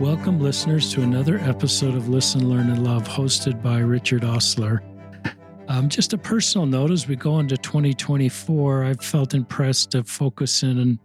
[0.00, 4.80] Welcome, listeners, to another episode of Listen, Learn, and Love, hosted by Richard Ostler.
[5.66, 10.62] Um, just a personal note as we go into 2024, I've felt impressed to focus
[10.62, 10.98] in and,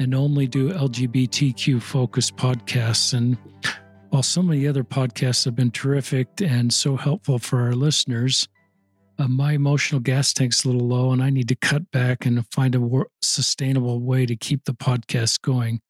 [0.00, 3.14] and only do LGBTQ focused podcasts.
[3.14, 3.38] And
[4.10, 8.48] while so many other podcasts have been terrific and so helpful for our listeners,
[9.16, 12.44] uh, my emotional gas tank's a little low and I need to cut back and
[12.50, 15.80] find a sustainable way to keep the podcast going.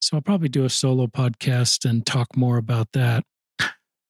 [0.00, 3.24] So I'll probably do a solo podcast and talk more about that.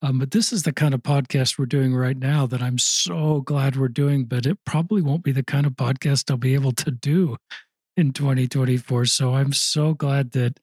[0.03, 3.43] Um, but this is the kind of podcast we're doing right now that I'm so
[3.43, 6.73] glad we're doing, but it probably won't be the kind of podcast I'll be able
[6.73, 7.37] to do
[7.99, 9.05] in 2024.
[9.05, 10.59] So I'm so glad that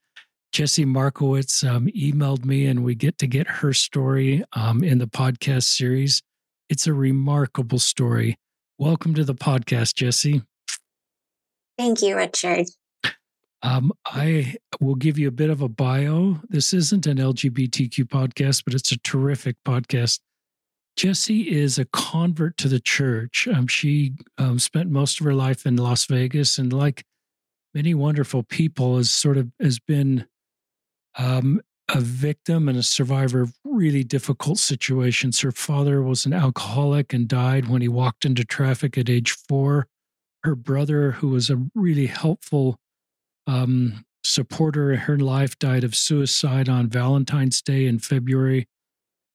[0.51, 5.07] Jessy Markowitz um, emailed me and we get to get her story um, in the
[5.07, 6.23] podcast series.
[6.67, 8.37] It's a remarkable story.
[8.79, 10.41] Welcome to the podcast, Jessy.
[11.77, 12.65] Thank you, Richard.
[13.63, 16.39] Um, I will give you a bit of a bio.
[16.47, 20.19] This isn't an LGBTQ podcast, but it's a terrific podcast.
[20.95, 23.47] Jessy is a convert to the church.
[23.47, 27.03] Um, she um, spent most of her life in Las Vegas, and like
[27.73, 30.27] many wonderful people, has sort of has been
[31.17, 35.41] um, a victim and a survivor of really difficult situations.
[35.41, 39.87] Her father was an alcoholic and died when he walked into traffic at age four.
[40.43, 42.79] Her brother, who was a really helpful
[43.47, 48.67] um, supporter in her life died of suicide on Valentine's Day in February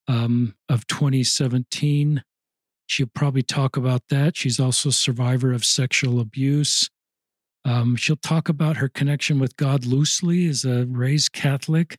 [0.06, 2.22] um, of 2017.
[2.86, 4.36] She'll probably talk about that.
[4.36, 6.90] She's also a survivor of sexual abuse.
[7.64, 11.96] Um, she'll talk about her connection with God loosely as a raised Catholic.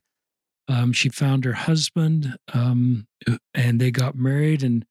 [0.68, 3.06] Um, she found her husband um,
[3.52, 4.84] and they got married and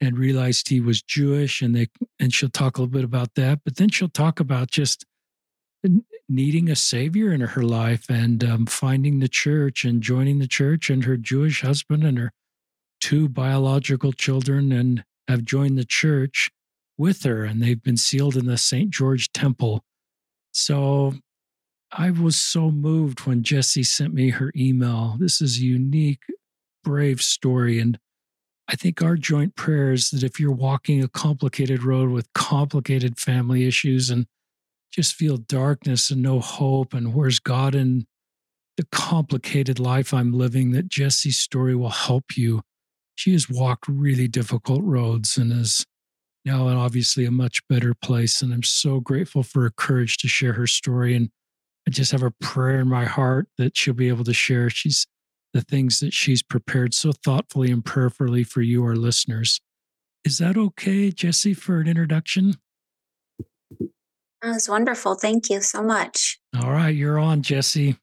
[0.00, 1.88] and realized he was Jewish and they
[2.20, 3.60] and she'll talk a little bit about that.
[3.64, 5.04] But then she'll talk about just
[6.28, 10.90] needing a savior in her life and um, finding the church and joining the church
[10.90, 12.32] and her Jewish husband and her
[13.00, 16.50] two biological children and have joined the church
[16.98, 18.90] with her and they've been sealed in the St.
[18.90, 19.84] George Temple.
[20.52, 21.14] So
[21.92, 25.16] I was so moved when Jessy sent me her email.
[25.18, 26.22] This is a unique,
[26.82, 27.78] brave story.
[27.78, 27.98] And
[28.68, 33.18] I think our joint prayer is that if you're walking a complicated road with complicated
[33.18, 34.26] family issues and
[34.92, 38.06] just feel darkness and no hope and where's God in
[38.76, 42.62] the complicated life I'm living, that Jessy's story will help you.
[43.14, 45.86] She has walked really difficult roads and is
[46.44, 48.42] now in obviously a much better place.
[48.42, 51.14] And I'm so grateful for her courage to share her story.
[51.14, 51.30] And
[51.88, 54.68] I just have a prayer in my heart that she'll be able to share.
[54.68, 55.06] She's
[55.52, 59.60] the things that she's prepared so thoughtfully and prayerfully for you, our listeners.
[60.24, 62.54] Is that okay, Jessy, for an introduction?
[64.42, 65.14] That was wonderful.
[65.14, 66.38] Thank you so much.
[66.62, 67.96] All right, you're on, Jessy.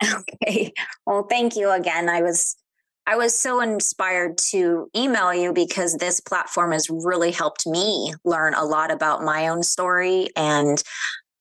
[0.44, 0.72] Okay.
[1.06, 2.08] Well, thank you again.
[2.08, 2.54] I was
[3.08, 8.54] I was so inspired to email you because this platform has really helped me learn
[8.54, 10.80] a lot about my own story and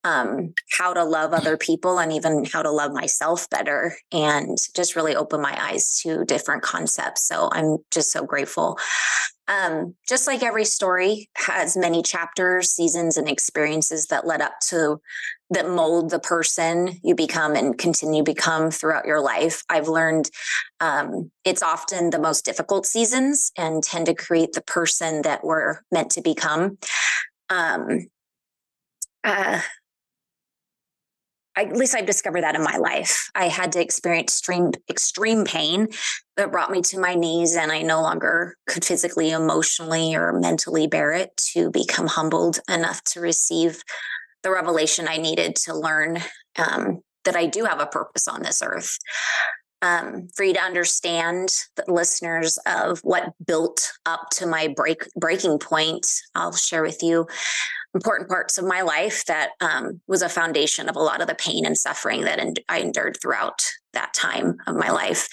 [0.05, 4.95] um, how to love other people and even how to love myself better and just
[4.95, 7.27] really open my eyes to different concepts.
[7.27, 8.77] So I'm just so grateful.
[9.47, 14.99] Um, just like every story has many chapters, seasons, and experiences that led up to
[15.49, 19.63] that mold the person you become and continue to become throughout your life.
[19.69, 20.29] I've learned
[20.81, 25.79] um, it's often the most difficult seasons and tend to create the person that we're
[25.91, 26.77] meant to become.
[27.49, 28.07] Um,
[29.23, 29.61] uh,
[31.63, 33.29] at least I've discovered that in my life.
[33.35, 35.87] I had to experience extreme, extreme pain
[36.35, 40.87] that brought me to my knees, and I no longer could physically, emotionally, or mentally
[40.87, 43.81] bear it to become humbled enough to receive
[44.43, 46.19] the revelation I needed to learn
[46.57, 48.97] um, that I do have a purpose on this earth.
[49.83, 55.59] Um, for you to understand the listeners of what built up to my break breaking
[55.59, 57.27] point, I'll share with you
[57.97, 61.33] important parts of my life that um, was a foundation of a lot of the
[61.33, 62.39] pain and suffering that
[62.69, 63.63] I endured throughout
[63.93, 65.27] that time of my life.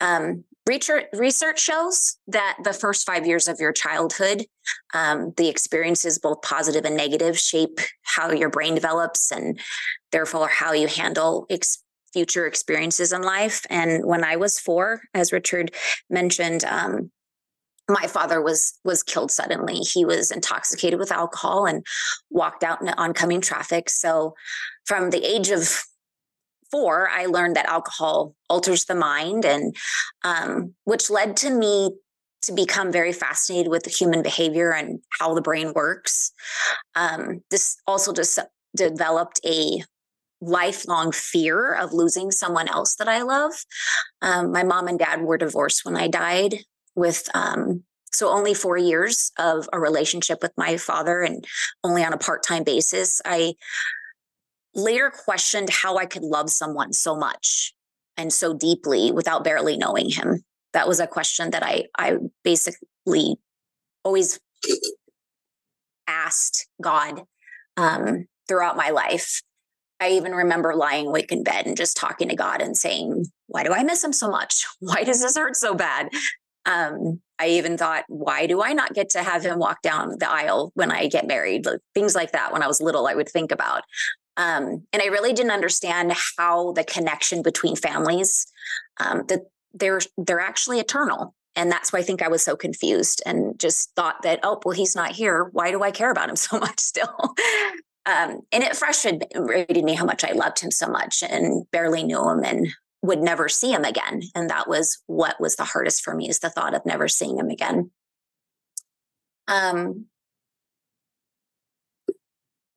[0.00, 4.44] Um, research, shows that the first five years of your childhood,
[4.92, 9.60] um, the experiences, both positive and negative, shape how your brain develops and
[10.10, 11.82] therefore how you handle ex-
[12.12, 13.64] future experiences in life.
[13.70, 15.72] And when I was four, as Richard
[16.10, 17.10] mentioned, um,
[17.88, 19.76] my father was was killed suddenly.
[19.76, 21.84] He was intoxicated with alcohol and
[22.30, 23.90] walked out in oncoming traffic.
[23.90, 24.34] So
[24.86, 25.82] from the age of
[26.70, 29.76] four i learned that alcohol alters the mind and
[30.24, 31.90] um, which led to me
[32.44, 36.32] to become very fascinated with human behavior and how the brain works.
[36.94, 38.38] Um, this also just
[38.76, 39.82] developed a
[40.40, 43.52] lifelong fear of losing someone else that I love.
[44.20, 46.56] Um, my mom and dad were divorced when I died,
[46.94, 51.44] with um, so only four years of a relationship with my father and
[51.82, 53.20] only on a part time basis.
[53.24, 53.54] I
[54.74, 57.74] later questioned how I could love someone so much
[58.16, 60.44] and so deeply without barely knowing him.
[60.72, 63.36] That was a question that I I basically
[64.04, 64.38] always
[66.06, 67.22] asked God
[67.76, 69.42] um, throughout my life.
[70.00, 73.64] I even remember lying awake in bed and just talking to God and saying, Why
[73.64, 74.66] do I miss him so much?
[74.80, 76.08] Why does this hurt so bad?
[76.66, 80.30] Um, I even thought, why do I not get to have him walk down the
[80.30, 81.66] aisle when I get married?
[81.94, 83.82] Things like that when I was little, I would think about.
[84.36, 88.46] Um, and I really didn't understand how the connection between families
[88.98, 91.34] um, that they're they're actually eternal.
[91.56, 94.74] And that's why I think I was so confused and just thought that, oh, well,
[94.74, 95.44] he's not here.
[95.52, 97.14] Why do I care about him so much still?
[98.06, 102.28] um, and it frustrated me how much I loved him so much and barely knew
[102.28, 102.68] him and
[103.04, 104.22] would never see him again.
[104.34, 107.38] And that was what was the hardest for me is the thought of never seeing
[107.38, 107.90] him again.
[109.46, 110.06] Um,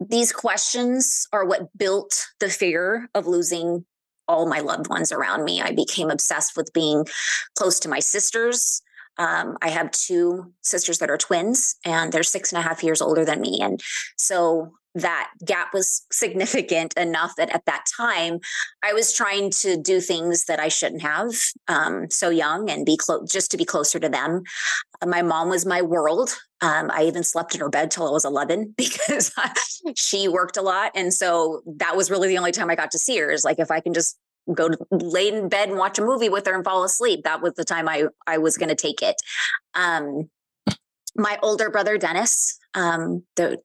[0.06, 3.86] these questions are what built the fear of losing
[4.28, 5.62] all my loved ones around me.
[5.62, 7.06] I became obsessed with being
[7.58, 8.82] close to my sisters.
[9.18, 13.02] Um, I have two sisters that are twins, and they're six and a half years
[13.02, 13.60] older than me.
[13.62, 13.80] And
[14.18, 18.40] so that gap was significant enough that at that time
[18.84, 21.34] I was trying to do things that I shouldn't have
[21.68, 24.44] um, so young and be close just to be closer to them.
[25.06, 26.36] My mom was my world.
[26.62, 29.32] Um, I even slept in her bed till I was 11 because
[29.96, 30.92] she worked a lot.
[30.96, 33.60] And so that was really the only time I got to see her is like,
[33.60, 34.18] if I can just
[34.54, 37.42] go to lay in bed and watch a movie with her and fall asleep, that
[37.42, 39.16] was the time I, I was going to take it.
[39.76, 40.30] Um,
[41.16, 43.60] my older brother, Dennis, um, the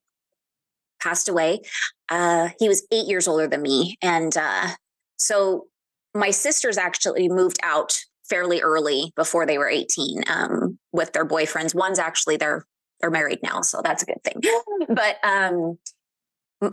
[1.02, 1.60] passed away.
[2.08, 3.96] Uh, he was eight years older than me.
[4.02, 4.68] And uh,
[5.16, 5.66] so
[6.14, 11.74] my sisters actually moved out fairly early before they were 18 um, with their boyfriends.
[11.74, 12.64] One's actually they're
[13.00, 14.40] they're married now, so that's a good thing.
[14.88, 15.78] But um,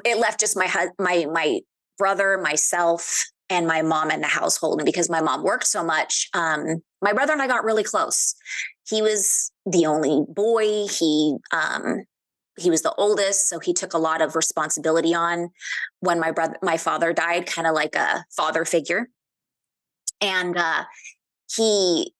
[0.05, 1.59] it left just my my my
[1.97, 4.79] brother, myself, and my mom in the household.
[4.79, 8.35] And because my mom worked so much, um, my brother and I got really close.
[8.87, 10.87] He was the only boy.
[10.87, 12.03] He um,
[12.59, 15.49] he was the oldest so he took a lot of responsibility on
[15.99, 19.09] when my brother my father died kind of like a father figure.
[20.21, 20.83] And uh
[21.55, 22.13] he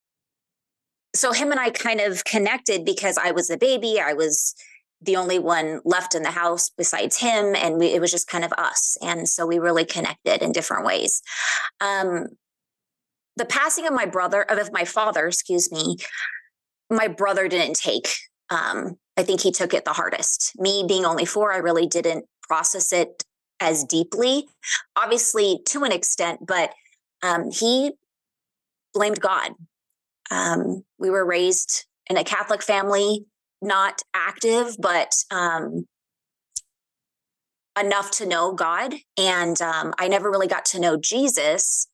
[1.14, 4.54] so him and i kind of connected because i was a baby i was
[5.02, 8.44] the only one left in the house besides him and we, it was just kind
[8.44, 11.22] of us and so we really connected in different ways.
[11.80, 12.26] Um
[13.36, 15.96] the passing of my brother of my father excuse me
[16.90, 18.08] my brother didn't take
[18.50, 20.52] um I think he took it the hardest.
[20.58, 23.22] Me being only four, I really didn't process it
[23.60, 24.48] as deeply,
[24.96, 26.72] obviously to an extent, but
[27.22, 27.92] um, he
[28.94, 29.52] blamed God.
[30.30, 33.26] Um, we were raised in a Catholic family,
[33.60, 35.86] not active, but um,
[37.78, 38.94] enough to know God.
[39.18, 41.88] And um, I never really got to know Jesus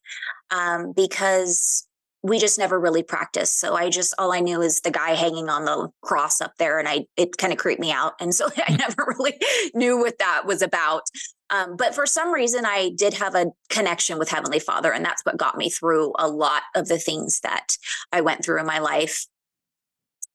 [0.52, 1.88] um, because
[2.22, 3.60] we just never really practiced.
[3.60, 6.78] So I just all I knew is the guy hanging on the cross up there,
[6.78, 9.38] and I it kind of creeped me out, and so I never really
[9.74, 11.02] knew what that was about.
[11.50, 15.22] Um, but for some reason, I did have a connection with Heavenly Father, and that's
[15.24, 17.76] what got me through a lot of the things that
[18.12, 19.26] I went through in my life.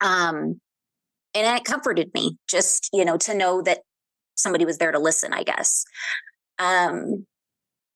[0.00, 0.60] Um,
[1.34, 3.80] and it comforted me just you know to know that
[4.34, 5.32] somebody was there to listen.
[5.32, 5.84] I guess.
[6.58, 7.26] Um,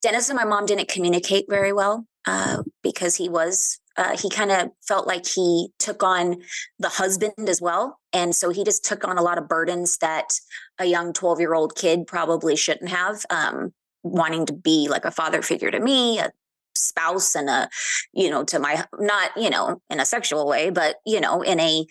[0.03, 4.51] Dennis and my mom didn't communicate very well uh, because he was uh, he kind
[4.51, 6.37] of felt like he took on
[6.79, 7.99] the husband as well.
[8.13, 10.35] And so he just took on a lot of burdens that
[10.79, 15.11] a young 12 year old kid probably shouldn't have, um, wanting to be like a
[15.11, 16.31] father figure to me, a
[16.75, 17.69] spouse, and a,
[18.13, 21.59] you know, to my, not, you know, in a sexual way, but, you know, in
[21.59, 21.87] a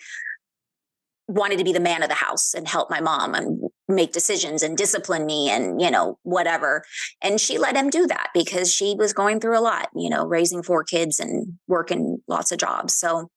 [1.28, 4.62] wanted to be the man of the house and help my mom and make decisions
[4.62, 6.84] and discipline me and you know whatever
[7.22, 10.24] and she let him do that because she was going through a lot you know
[10.24, 13.28] raising four kids and working lots of jobs so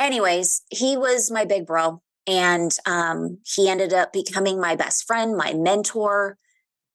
[0.00, 5.36] anyways he was my big bro and um, he ended up becoming my best friend
[5.36, 6.36] my mentor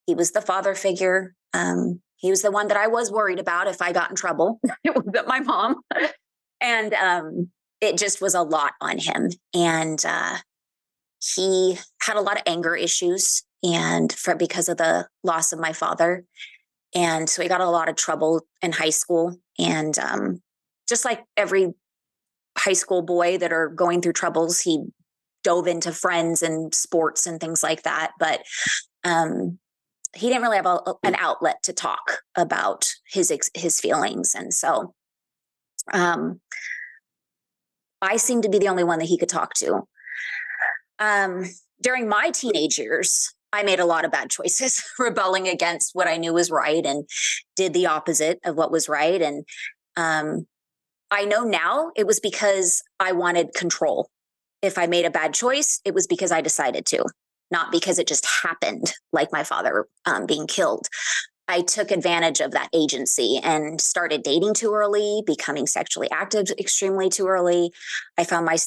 [0.06, 3.68] he was the father figure um, he was the one that i was worried about
[3.68, 5.76] if i got in trouble it was my mom
[6.62, 7.50] and um,
[7.82, 9.30] it just was a lot on him.
[9.54, 10.38] And uh,
[11.20, 15.74] he had a lot of anger issues and for because of the loss of my
[15.74, 16.24] father.
[16.96, 19.38] And so he got a lot of trouble in high school.
[19.60, 20.42] And um,
[20.88, 21.74] just like every
[22.58, 24.86] high school boy that are going through troubles, he
[25.44, 28.12] dove into friends and sports and things like that.
[28.20, 28.44] But
[29.04, 29.60] um,
[30.16, 34.94] he didn't really have a, an outlet to talk about his his feelings, and so
[35.94, 36.42] um,
[38.02, 39.84] I seemed to be the only one that he could talk to.
[41.00, 41.46] Um,
[41.82, 46.18] during my teenage years, I made a lot of bad choices, rebelling against what I
[46.18, 47.08] knew was right and
[47.56, 49.22] did the opposite of what was right.
[49.22, 49.46] And
[49.98, 50.46] um,
[51.12, 54.10] I know now it was because I wanted control.
[54.62, 57.06] If I made a bad choice, it was because I decided to,
[57.50, 60.88] not because it just happened, like my father um, being killed.
[61.48, 67.10] I took advantage of that agency and started dating too early, becoming sexually active extremely
[67.10, 67.72] too early.
[68.18, 68.58] I found my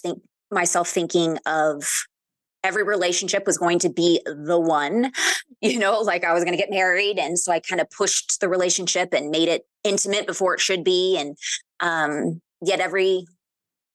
[0.51, 1.85] myself thinking of
[2.65, 5.13] every relationship was going to be the one,
[5.61, 7.19] you know, like I was going to get married.
[7.19, 10.85] And so I kind of pushed the relationship and made it intimate before it should
[10.85, 11.19] be.
[11.19, 11.37] And
[11.81, 13.27] um, yet every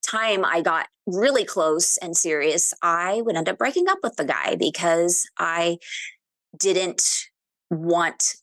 [0.05, 4.25] time I got really close and serious, I would end up breaking up with the
[4.25, 5.77] guy because I
[6.57, 7.03] didn't
[7.69, 8.35] want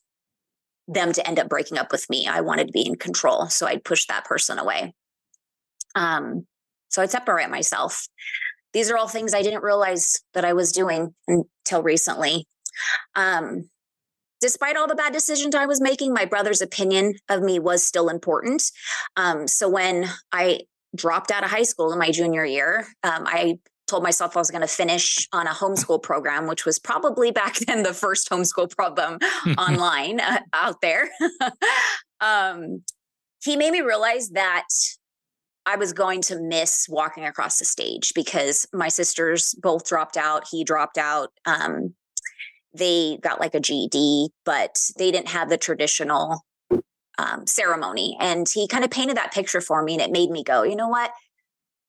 [0.87, 2.27] them to end up breaking up with me.
[2.27, 3.47] I wanted to be in control.
[3.47, 4.93] So I'd push that person away.
[5.95, 6.45] Um,
[6.89, 8.07] so I'd separate myself.
[8.75, 12.45] These are all things I didn't realize that I was doing until recently.
[13.15, 13.69] Um,
[14.41, 18.09] despite all the bad decisions I was making, my brother's opinion of me was still
[18.09, 18.69] important.
[19.15, 20.63] Um, so when I
[20.93, 24.51] dropped out of high school in my junior year, um, I told myself I was
[24.51, 28.75] going to finish on a homeschool program, which was probably back then the first homeschool
[28.75, 29.19] program
[29.57, 31.09] online uh, out there.
[32.19, 32.83] um,
[33.41, 34.67] he made me realize that
[35.65, 40.47] I was going to miss walking across the stage because my sisters both dropped out.
[40.51, 41.31] He dropped out.
[41.45, 41.95] Um,
[42.73, 46.45] they got like a GED, but they didn't have the traditional
[47.17, 48.17] um, ceremony.
[48.19, 50.75] And he kind of painted that picture for me, and it made me go, you
[50.75, 51.11] know what?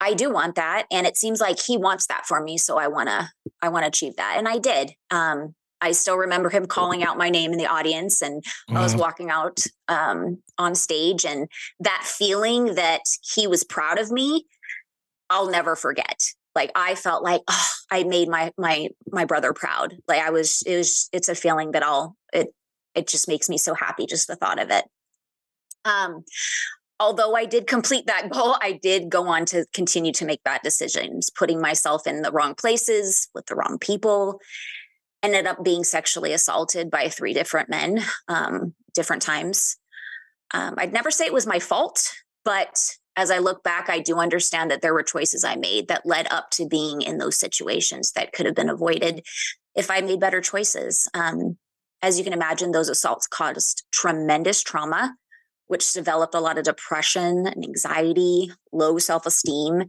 [0.00, 2.58] I do want that, and it seems like he wants that for me.
[2.58, 3.30] So I wanna,
[3.62, 4.92] I want to achieve that, and I did.
[5.10, 8.96] Um, I still remember him calling out my name in the audience, and I was
[8.96, 11.48] walking out um, on stage, and
[11.80, 13.02] that feeling that
[13.34, 14.46] he was proud of me,
[15.28, 16.22] I'll never forget.
[16.54, 19.94] Like I felt like oh, I made my my my brother proud.
[20.08, 22.48] Like I was, it was, it's a feeling that I'll it
[22.94, 24.84] it just makes me so happy just the thought of it.
[25.84, 26.24] Um,
[26.98, 30.62] although I did complete that goal, I did go on to continue to make bad
[30.62, 34.40] decisions, putting myself in the wrong places with the wrong people.
[35.22, 39.76] Ended up being sexually assaulted by three different men, um, different times.
[40.52, 42.12] Um, I'd never say it was my fault,
[42.44, 42.78] but
[43.16, 46.30] as I look back, I do understand that there were choices I made that led
[46.30, 49.26] up to being in those situations that could have been avoided
[49.74, 51.08] if I made better choices.
[51.14, 51.56] Um,
[52.02, 55.16] as you can imagine, those assaults caused tremendous trauma
[55.66, 59.84] which developed a lot of depression and anxiety, low self esteem,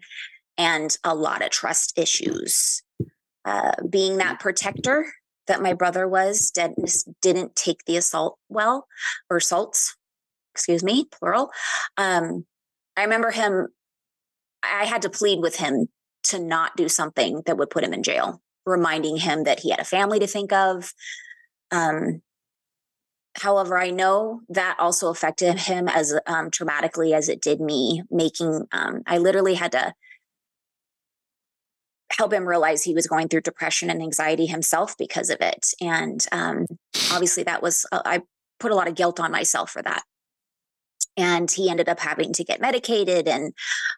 [0.58, 2.82] and a lot of trust issues.
[3.48, 5.06] Uh, being that protector
[5.48, 8.88] that my brother was, Dennis didn't take the assault well,
[9.30, 9.96] or assaults,
[10.54, 11.50] excuse me, plural.
[11.96, 12.46] Um,
[12.98, 13.70] I remember him,
[14.62, 15.88] I had to plead with him
[16.24, 19.80] to not do something that would put him in jail, reminding him that he had
[19.80, 20.94] a family to think of.
[21.72, 22.22] Um,
[23.40, 28.66] However, I know that also affected him as um, traumatically as it did me, making,
[28.72, 29.94] um, I literally had to
[32.12, 35.72] help him realize he was going through depression and anxiety himself because of it.
[35.82, 36.66] And um,
[37.12, 38.22] obviously, that was, uh, I
[38.60, 40.04] put a lot of guilt on myself for that.
[41.16, 43.54] And he ended up having to get medicated and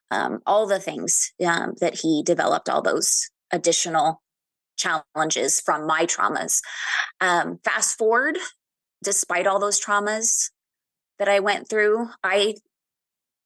[0.09, 4.21] um, all the things um, that he developed, all those additional
[4.77, 6.61] challenges from my traumas.
[7.19, 8.37] Um, fast forward
[9.03, 10.51] despite all those traumas
[11.19, 12.55] that I went through, I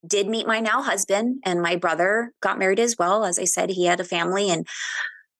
[0.05, 3.25] did meet my now husband and my brother got married as well.
[3.25, 4.67] As I said, he had a family and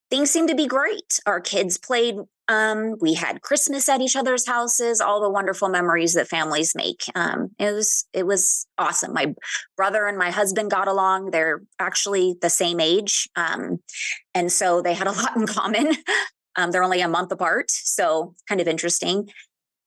[0.10, 1.20] things seemed to be great.
[1.26, 2.16] Our kids played.
[2.48, 7.04] Um, we had Christmas at each other's houses, all the wonderful memories that families make.
[7.16, 9.14] Um, it was it was awesome.
[9.14, 9.34] My
[9.76, 11.32] brother and my husband got along.
[11.32, 13.80] They're actually the same age, um,
[14.36, 15.94] and so they had a lot in common.
[16.56, 19.30] Um, they're only a month apart, so kind of interesting.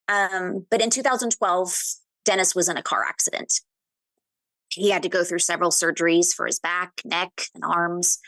[0.08, 1.78] Um, but in 2012,
[2.24, 3.60] Dennis was in a car accident.
[4.76, 8.18] He had to go through several surgeries for his back, neck, and arms.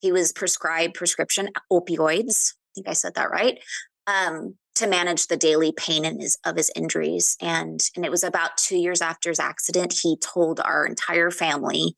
[0.00, 2.52] He was prescribed prescription opioids.
[2.52, 3.58] I think I said that right.
[4.06, 7.36] Um, to manage the daily pain in his, of his injuries.
[7.42, 11.96] And, and it was about two years after his accident, he told our entire family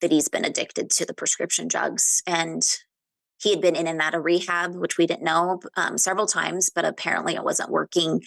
[0.00, 2.22] that he's been addicted to the prescription drugs.
[2.26, 2.62] And
[3.38, 6.70] he had been in and out of rehab, which we didn't know um, several times,
[6.74, 8.22] but apparently it wasn't working.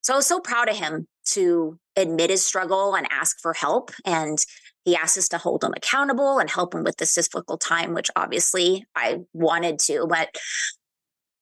[0.00, 3.90] So I was so proud of him to admit his struggle and ask for help.
[4.04, 4.38] And
[4.84, 8.10] he asked us to hold him accountable and help him with this difficult time, which
[8.16, 10.06] obviously I wanted to.
[10.08, 10.36] But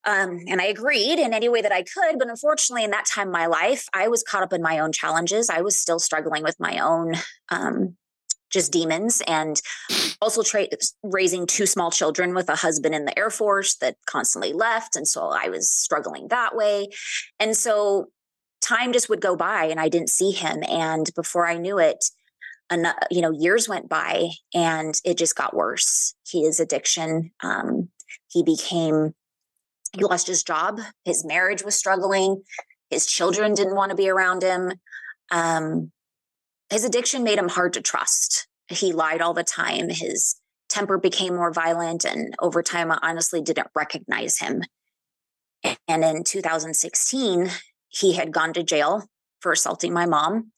[0.04, 2.18] Um, and I agreed in any way that I could.
[2.18, 4.92] But unfortunately, in that time of my life, I was caught up in my own
[4.92, 5.50] challenges.
[5.50, 7.14] I was still struggling with my own
[7.50, 7.97] um,
[8.50, 9.61] just demons and
[10.23, 10.68] also tra-
[11.02, 14.97] raising two small children with a husband in the Air Force that constantly left.
[14.97, 16.88] And so I was struggling that way.
[17.38, 18.06] And so
[18.60, 20.62] time just would go by and I didn't see him.
[20.68, 22.04] And before I knew it,
[23.10, 26.14] you know, years went by and it just got worse.
[26.30, 27.88] His addiction, um,
[28.28, 29.14] he became,
[29.96, 30.80] he lost his job.
[31.04, 32.42] His marriage was struggling.
[32.90, 34.72] His children didn't want to be around him.
[35.30, 35.92] Um,
[36.70, 38.46] his addiction made him hard to trust.
[38.68, 39.88] He lied all the time.
[39.88, 40.36] His
[40.68, 42.04] temper became more violent.
[42.04, 44.62] And over time, I honestly didn't recognize him.
[45.86, 47.50] And in 2016,
[47.88, 49.04] he had gone to jail
[49.40, 50.52] for assaulting my mom.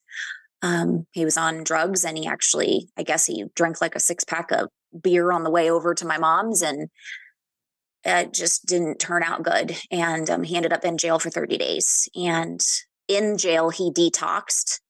[0.63, 4.25] Um, he was on drugs and he actually, I guess he drank like a six
[4.25, 4.69] pack of
[5.03, 6.91] beer on the way over to my mom's and
[8.05, 9.77] it just didn't turn out good.
[9.91, 12.09] And um, he ended up in jail for 30 days.
[12.15, 12.61] And
[13.09, 14.81] in jail, he detoxed.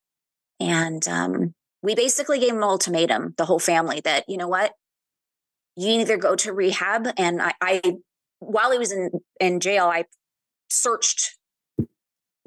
[0.61, 4.73] And um, we basically gave him an ultimatum, the whole family, that, you know what?
[5.77, 7.09] You either go to rehab.
[7.17, 7.81] And I, I
[8.39, 10.05] while he was in, in jail, I
[10.69, 11.37] searched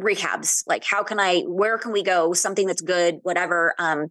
[0.01, 4.07] rehabs like how can i where can we go something that's good whatever um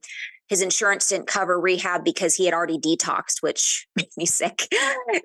[0.49, 4.69] his insurance didn't cover rehab because he had already detoxed which made me sick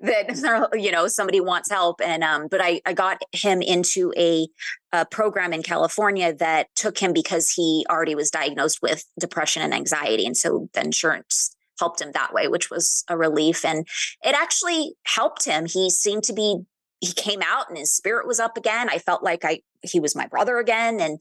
[0.02, 4.48] that you know somebody wants help and um but i i got him into a,
[4.92, 9.74] a program in california that took him because he already was diagnosed with depression and
[9.74, 13.86] anxiety and so the insurance helped him that way which was a relief and
[14.24, 16.64] it actually helped him he seemed to be
[17.00, 18.88] he came out and his spirit was up again.
[18.90, 21.18] I felt like I he was my brother again, and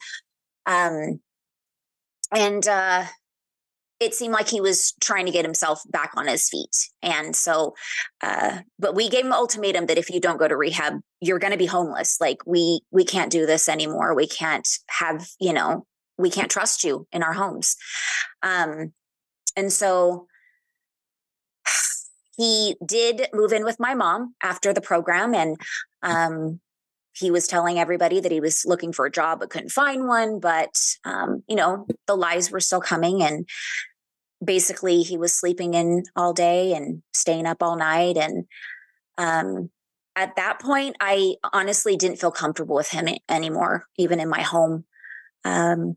[0.66, 1.20] um,
[2.32, 3.06] and uh,
[4.00, 6.76] it seemed like he was trying to get himself back on his feet.
[7.02, 7.74] And so,
[8.22, 11.40] uh, but we gave him an ultimatum that if you don't go to rehab, you're
[11.40, 12.22] going to be homeless.
[12.22, 14.14] Like we we can't do this anymore.
[14.14, 15.86] We can't have you know
[16.18, 17.76] we can't trust you in our homes.
[18.44, 18.94] Um,
[19.56, 20.28] and so
[22.38, 25.58] he did move in with my mom after the program and
[26.04, 26.60] um,
[27.18, 30.40] he was telling everybody that he was looking for a job but couldn't find one
[30.40, 30.76] but
[31.06, 33.48] um, you know the lies were still coming and
[34.44, 38.46] basically he was sleeping in all day and staying up all night and
[39.18, 39.70] um,
[40.16, 44.86] at that point i honestly didn't feel comfortable with him anymore even in my home
[45.46, 45.96] um,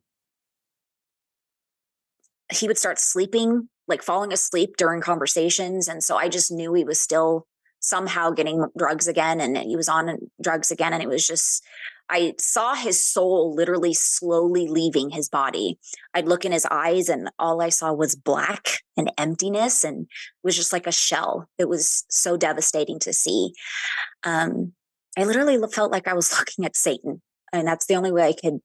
[2.52, 5.88] he would start sleeping like falling asleep during conversations.
[5.88, 7.46] And so I just knew he was still
[7.80, 10.92] somehow getting drugs again and he was on drugs again.
[10.92, 11.64] And it was just,
[12.08, 15.78] I saw his soul literally slowly leaving his body.
[16.14, 20.06] I'd look in his eyes and all I saw was black and emptiness and
[20.42, 21.48] was just like a shell.
[21.58, 23.52] It was so devastating to see.
[24.24, 24.74] Um,
[25.18, 27.22] I literally felt like I was looking at Satan.
[27.52, 28.60] And that's the only way I could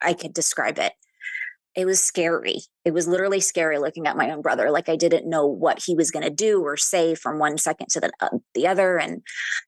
[0.00, 0.92] I could describe it
[1.78, 2.62] it was scary.
[2.84, 4.72] It was literally scary looking at my own brother.
[4.72, 7.86] Like I didn't know what he was going to do or say from one second
[7.90, 8.98] to the, uh, the other.
[8.98, 9.22] And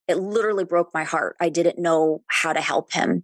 [0.09, 1.37] it literally broke my heart.
[1.41, 3.23] I didn't know how to help him.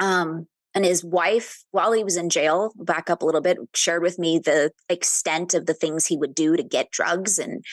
[0.00, 4.02] Um, and his wife, while he was in jail, back up a little bit, shared
[4.02, 7.38] with me the extent of the things he would do to get drugs.
[7.38, 7.64] And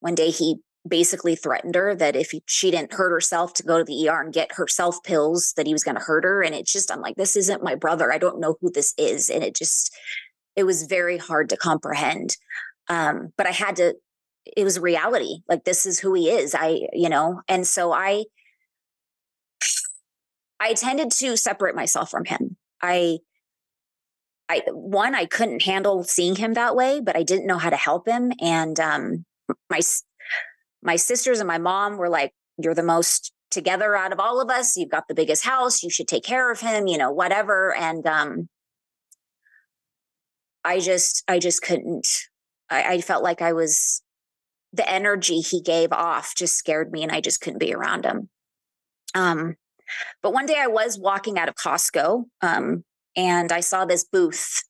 [0.00, 0.56] one day he
[0.88, 4.32] basically threatened her that if she didn't hurt herself to go to the ER and
[4.32, 6.42] get herself pills that he was going to hurt her.
[6.42, 8.12] And it's just I'm like this isn't my brother.
[8.12, 9.28] I don't know who this is.
[9.28, 9.94] And it just
[10.56, 12.36] it was very hard to comprehend.
[12.88, 13.94] Um but I had to
[14.56, 15.40] it was reality.
[15.48, 16.54] Like this is who he is.
[16.54, 17.42] I you know?
[17.46, 18.24] And so I
[20.58, 22.56] I tended to separate myself from him.
[22.80, 23.18] I
[24.48, 27.76] I one I couldn't handle seeing him that way but I didn't know how to
[27.76, 28.32] help him.
[28.40, 29.26] And um
[29.68, 29.80] my
[30.82, 34.48] my sisters and my mom were like, You're the most together out of all of
[34.48, 34.76] us.
[34.76, 35.82] You've got the biggest house.
[35.82, 37.74] You should take care of him, you know, whatever.
[37.74, 38.48] And um,
[40.64, 42.06] I just, I just couldn't.
[42.70, 44.02] I, I felt like I was,
[44.72, 48.28] the energy he gave off just scared me and I just couldn't be around him.
[49.14, 49.56] Um,
[50.22, 52.84] but one day I was walking out of Costco um,
[53.16, 54.62] and I saw this booth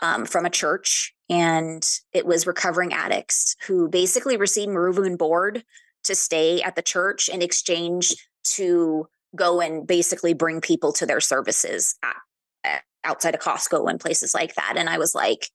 [0.00, 5.64] um, from a church and it was recovering addicts who basically received room and board
[6.04, 11.20] to stay at the church in exchange to go and basically bring people to their
[11.20, 14.74] services at, outside of Costco and places like that.
[14.76, 15.48] And I was like,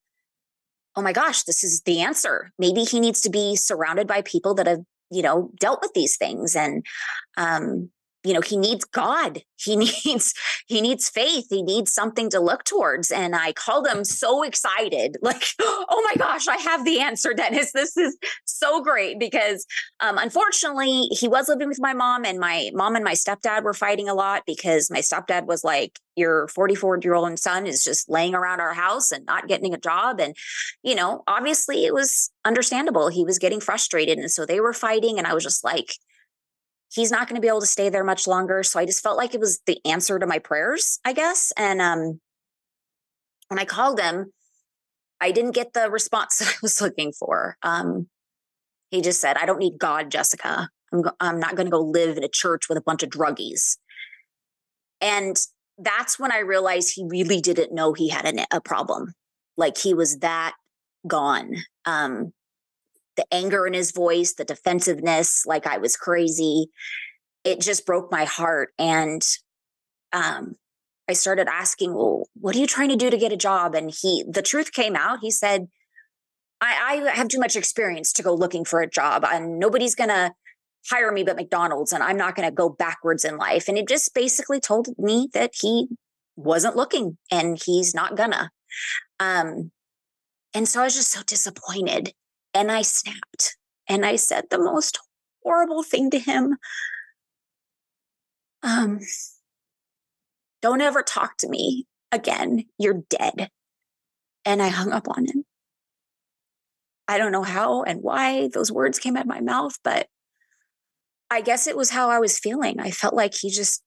[0.95, 2.51] oh my gosh, this is the answer.
[2.57, 6.17] Maybe he needs to be surrounded by people that have, you know, dealt with these
[6.17, 6.55] things.
[6.55, 6.85] And
[7.37, 7.89] um,
[8.23, 9.41] you know he needs god.
[9.55, 10.33] He needs
[10.67, 11.47] he needs faith.
[11.49, 13.11] He needs something to look towards.
[13.11, 17.71] And i called him so excited like oh my gosh i have the answer dennis.
[17.71, 19.19] This is so great.
[19.19, 19.65] Because
[19.99, 23.73] um, unfortunately he was living with my mom and my mom and my stepdad were
[23.73, 28.09] fighting a lot because my stepdad was like your 44 year old son is just
[28.09, 30.19] laying around our house and not getting a job.
[30.19, 30.35] And
[30.83, 33.09] you know obviously it was understandable.
[33.09, 35.93] He was getting frustrated and so they were fighting and i was just like
[36.99, 38.61] he's not going to be able to stay there much longer.
[38.61, 41.53] So I just felt like it was the answer to my prayers, I guess.
[41.55, 42.19] And um,
[43.47, 44.33] when I called him,
[45.21, 47.57] I didn't get the response that I was looking for.
[47.63, 48.07] Um,
[48.91, 50.69] he just said, I don't need God, Jessica.
[50.91, 53.09] I'm, go- I'm not going to go live in a church with a bunch of
[53.09, 53.77] druggies.
[54.99, 55.37] And
[55.77, 59.13] that's when I realized he really didn't know he had a, a problem.
[59.55, 60.55] Like he was that
[61.07, 61.55] gone.
[61.85, 62.33] Um,
[63.19, 66.67] the anger in his voice, the defensiveness, like I was crazy.
[67.43, 68.69] It just broke my heart.
[68.79, 69.21] And
[70.13, 70.55] um,
[71.09, 73.75] I started asking, well, what are you trying to do to get a job?
[73.75, 75.19] And he, the truth came out.
[75.21, 75.67] He said,
[76.61, 80.09] I, I have too much experience to go looking for a job, and nobody's going
[80.09, 80.33] to
[80.89, 83.67] hire me but McDonald's, and I'm not going to go backwards in life.
[83.67, 85.87] And it just basically told me that he
[86.39, 88.49] wasn't looking and he's not gonna.
[89.19, 89.71] Um,
[90.53, 92.13] and so I was just so disappointed.
[92.53, 93.57] And I snapped
[93.87, 94.99] and I said the most
[95.43, 96.57] horrible thing to him.
[98.63, 98.99] Um,
[100.61, 102.65] don't ever talk to me again.
[102.77, 103.49] You're dead.
[104.45, 105.43] And I hung up on him.
[107.07, 110.07] I don't know how and why those words came out of my mouth, but
[111.31, 112.79] I guess it was how I was feeling.
[112.79, 113.83] I felt like he just,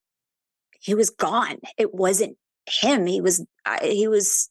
[0.80, 1.58] he was gone.
[1.76, 3.06] It wasn't him.
[3.06, 3.44] He was,
[3.82, 4.48] he was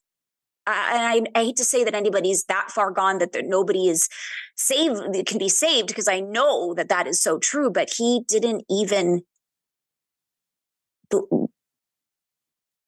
[0.67, 4.07] I, I, hate to say that anybody's that far gone that there, nobody is
[4.55, 7.71] saved can be saved because I know that that is so true.
[7.71, 9.21] But he didn't even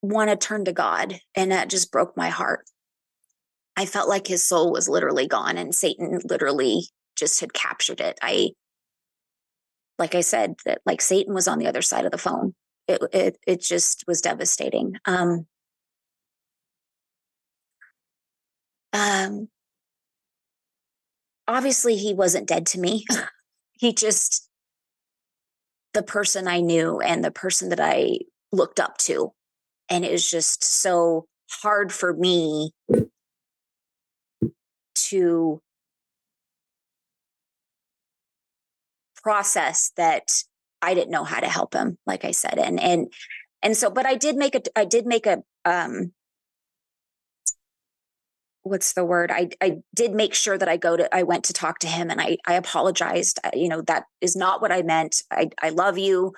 [0.02, 2.66] want to turn to God, and that just broke my heart.
[3.76, 8.20] I felt like his soul was literally gone, and Satan literally just had captured it.
[8.22, 8.52] I,
[9.98, 12.54] like I said, that like Satan was on the other side of the phone.
[12.88, 14.98] It it it just was devastating.
[15.06, 15.48] Um,
[18.94, 19.50] um,
[21.48, 23.06] obviously he wasn't dead to me.
[23.74, 24.50] he just
[25.94, 28.20] the person I knew and the person that I
[28.52, 29.32] looked up to.
[29.90, 32.72] And it was just so hard for me
[34.96, 35.62] to
[39.22, 40.44] process that
[40.82, 42.58] I didn't know how to help him, like I said.
[42.58, 43.12] And and
[43.62, 46.12] and so, but I did make a I did make a um
[48.64, 51.54] what's the word i i did make sure that i go to i went to
[51.54, 55.22] talk to him and i i apologized you know that is not what i meant.
[55.30, 56.34] I i love you.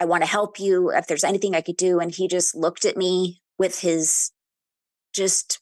[0.00, 0.90] I want to help you.
[0.90, 4.32] If there's anything i could do and he just looked at me with his
[5.12, 5.60] just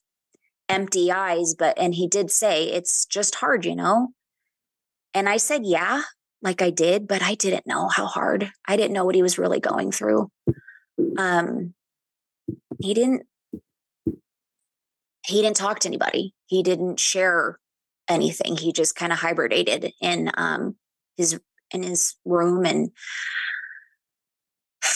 [0.68, 4.08] empty eyes but and he did say it's just hard you know?
[5.12, 6.02] And i said yeah
[6.40, 8.50] like i did but i didn't know how hard.
[8.66, 10.30] I didn't know what he was really going through.
[11.18, 11.74] Um
[12.80, 13.26] he didn't
[15.30, 16.34] he didn't talk to anybody.
[16.46, 17.58] He didn't share
[18.08, 18.56] anything.
[18.56, 20.76] He just kind of hibernated in um,
[21.16, 21.38] his
[21.70, 22.90] in his room and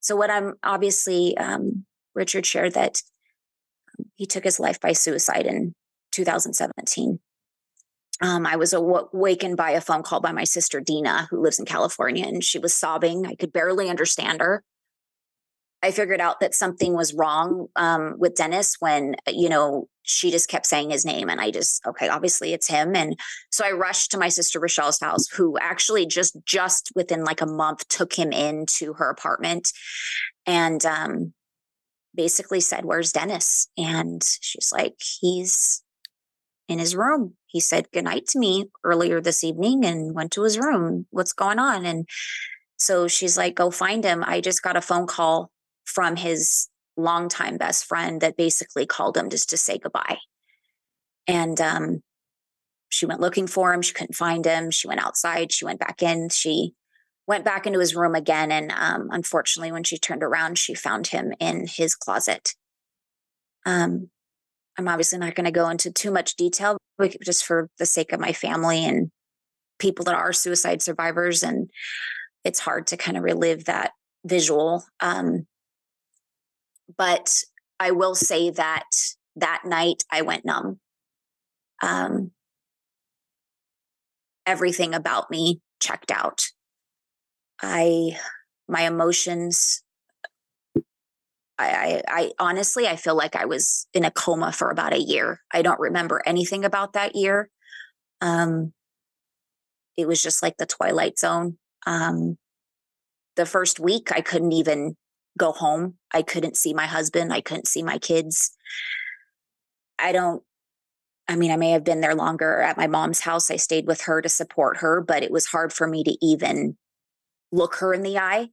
[0.00, 3.02] so what I'm obviously um, Richard shared that
[4.16, 5.74] he took his life by suicide in
[6.12, 7.18] 2017.
[8.20, 11.66] Um, I was awakened by a phone call by my sister Dina, who lives in
[11.66, 13.26] California, and she was sobbing.
[13.26, 14.62] I could barely understand her.
[15.84, 20.48] I figured out that something was wrong um, with Dennis when, you know, she just
[20.48, 21.28] kept saying his name.
[21.28, 22.96] And I just, okay, obviously it's him.
[22.96, 23.20] And
[23.50, 27.46] so I rushed to my sister Rochelle's house, who actually just, just within like a
[27.46, 29.72] month took him into her apartment
[30.46, 31.34] and um,
[32.14, 33.68] basically said, Where's Dennis?
[33.76, 35.82] And she's like, He's
[36.66, 37.34] in his room.
[37.46, 41.06] He said goodnight to me earlier this evening and went to his room.
[41.10, 41.84] What's going on?
[41.84, 42.08] And
[42.78, 44.24] so she's like, Go find him.
[44.26, 45.50] I just got a phone call
[45.84, 50.18] from his longtime best friend that basically called him just to say goodbye.
[51.26, 52.02] And um,
[52.88, 53.82] she went looking for him.
[53.82, 54.70] She couldn't find him.
[54.70, 55.52] She went outside.
[55.52, 56.28] She went back in.
[56.28, 56.74] She
[57.26, 58.52] went back into his room again.
[58.52, 62.54] And um, unfortunately, when she turned around, she found him in his closet.
[63.66, 64.10] Um,
[64.78, 66.76] I'm obviously not going to go into too much detail,
[67.22, 69.10] just for the sake of my family and
[69.78, 71.42] people that are suicide survivors.
[71.42, 71.70] And
[72.44, 73.92] it's hard to kind of relive that
[74.24, 74.84] visual.
[75.00, 75.46] Um,
[76.96, 77.42] but
[77.80, 78.88] I will say that
[79.36, 80.80] that night I went numb.
[81.82, 82.30] Um,
[84.46, 86.42] everything about me checked out.
[87.62, 88.18] I
[88.68, 89.82] my emotions.
[91.56, 95.00] I, I, I honestly, I feel like I was in a coma for about a
[95.00, 95.40] year.
[95.52, 97.48] I don't remember anything about that year.
[98.20, 98.72] Um,
[99.96, 101.58] it was just like the twilight zone.
[101.86, 102.38] Um,
[103.36, 104.96] the first week, I couldn't even
[105.38, 105.94] go home.
[106.12, 107.32] I couldn't see my husband.
[107.32, 108.52] I couldn't see my kids.
[109.98, 110.42] I don't,
[111.28, 113.50] I mean, I may have been there longer at my mom's house.
[113.50, 116.76] I stayed with her to support her, but it was hard for me to even
[117.50, 118.50] look her in the eye.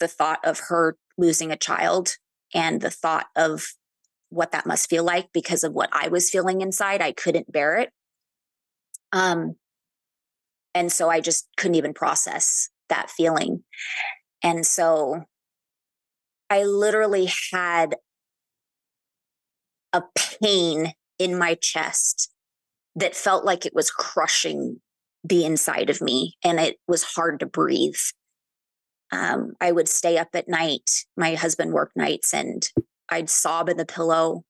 [0.00, 2.16] The thought of her losing a child
[2.54, 3.68] and the thought of
[4.30, 7.76] what that must feel like because of what I was feeling inside, I couldn't bear
[7.78, 7.90] it.
[9.12, 9.56] Um,
[10.74, 13.64] and so I just couldn't even process that feeling.
[14.42, 15.24] And so
[16.50, 17.96] I literally had
[19.92, 22.30] a pain in my chest
[22.94, 24.80] that felt like it was crushing
[25.24, 27.96] the inside of me and it was hard to breathe.
[29.10, 30.90] Um, I would stay up at night.
[31.16, 32.68] My husband worked nights and
[33.08, 34.44] I'd sob in the pillow.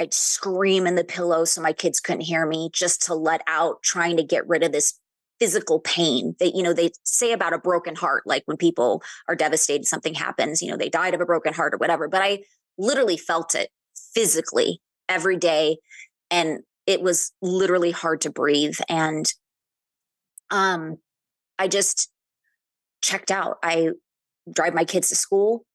[0.00, 3.82] I'd scream in the pillow so my kids couldn't hear me just to let out,
[3.82, 4.98] trying to get rid of this
[5.42, 9.34] physical pain that you know they say about a broken heart like when people are
[9.34, 12.38] devastated something happens you know they died of a broken heart or whatever but i
[12.78, 13.68] literally felt it
[14.14, 15.78] physically every day
[16.30, 19.34] and it was literally hard to breathe and
[20.50, 20.96] um
[21.58, 22.12] i just
[23.02, 23.58] checked out.
[23.62, 23.90] I
[24.50, 25.66] drive my kids to school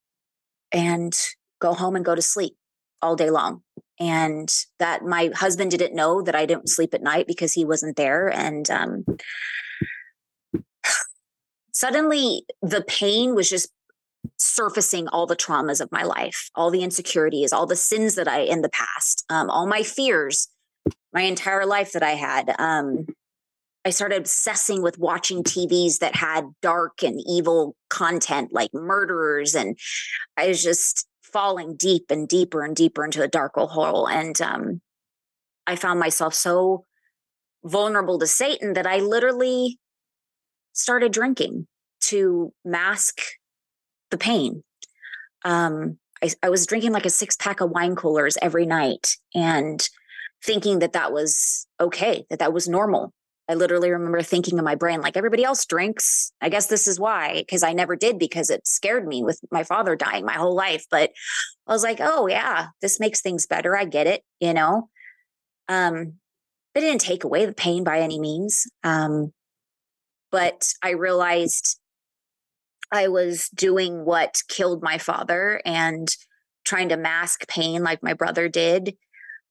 [0.72, 1.14] and
[1.62, 2.56] go home and go to sleep
[3.02, 3.62] all day long
[4.00, 7.98] and that my husband didn't know that I didn't sleep at night because he wasn't
[7.98, 8.28] there.
[8.28, 9.06] And um,
[11.72, 13.72] suddenly the pain was just
[14.38, 18.42] surfacing all the traumas of my life, all the insecurities, all the sins that I
[18.42, 20.50] in the past, um, all my fears,
[21.14, 22.54] my entire life that I had.
[22.60, 23.08] Um,
[23.86, 29.56] I started obsessing with watching TVs that had dark and evil content like murderers.
[29.56, 29.78] And
[30.36, 34.08] I was just falling deep and deeper and deeper into a dark hole.
[34.08, 34.82] And um,
[35.66, 36.86] I found myself so
[37.64, 39.80] vulnerable to Satan that I literally
[40.74, 41.68] started drinking
[42.02, 43.20] to mask
[44.12, 44.64] the pain.
[45.44, 49.88] Um, I, I was drinking like a six pack of wine coolers every night and
[50.44, 53.14] thinking that that was okay, that that was normal.
[53.50, 56.32] I literally remember thinking in my brain, like everybody else drinks.
[56.42, 59.64] I guess this is why, because I never did because it scared me with my
[59.64, 60.86] father dying my whole life.
[60.92, 61.12] But
[61.66, 63.78] I was like, oh, yeah, this makes things better.
[63.78, 64.90] I get it, you know?
[65.70, 66.14] Um,
[66.76, 68.66] it didn't take away the pain by any means.
[68.84, 69.34] Um,
[70.30, 71.80] but I realized
[72.92, 76.14] I was doing what killed my father and
[76.66, 78.98] trying to mask pain like my brother did.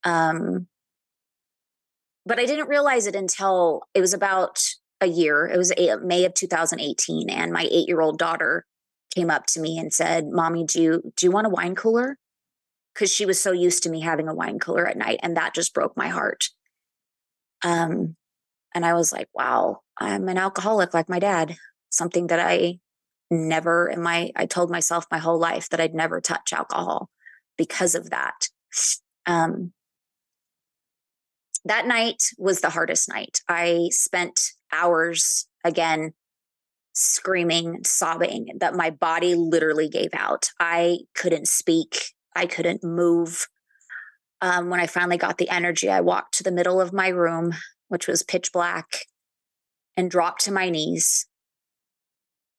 [0.05, 0.69] Um,
[2.27, 4.61] but I didn't realize it until it was about
[5.01, 5.47] a year.
[5.47, 8.67] It was May of 2018, and my eight year old daughter
[9.15, 12.19] came up to me and said, "Mommy, do you do you want a wine cooler?"
[12.95, 15.55] Because she was so used to me having a wine cooler at night, and that
[15.55, 16.49] just broke my heart.
[17.63, 18.17] Um,
[18.75, 21.57] and I was like, "Wow, I'm an alcoholic like my dad."
[21.91, 22.81] Something that I
[23.31, 27.11] never in my I told myself my whole life that I'd never touch alcohol
[27.57, 28.49] because of that.
[29.27, 29.73] Um,
[31.67, 33.41] that night was the hardest night.
[33.49, 36.13] I spent hours again
[36.93, 40.51] screaming, sobbing that my body literally gave out.
[40.61, 43.49] I couldn't speak, I couldn't move.
[44.41, 47.53] Um, when I finally got the energy, I walked to the middle of my room,
[47.89, 49.07] which was pitch black,
[49.97, 51.27] and dropped to my knees.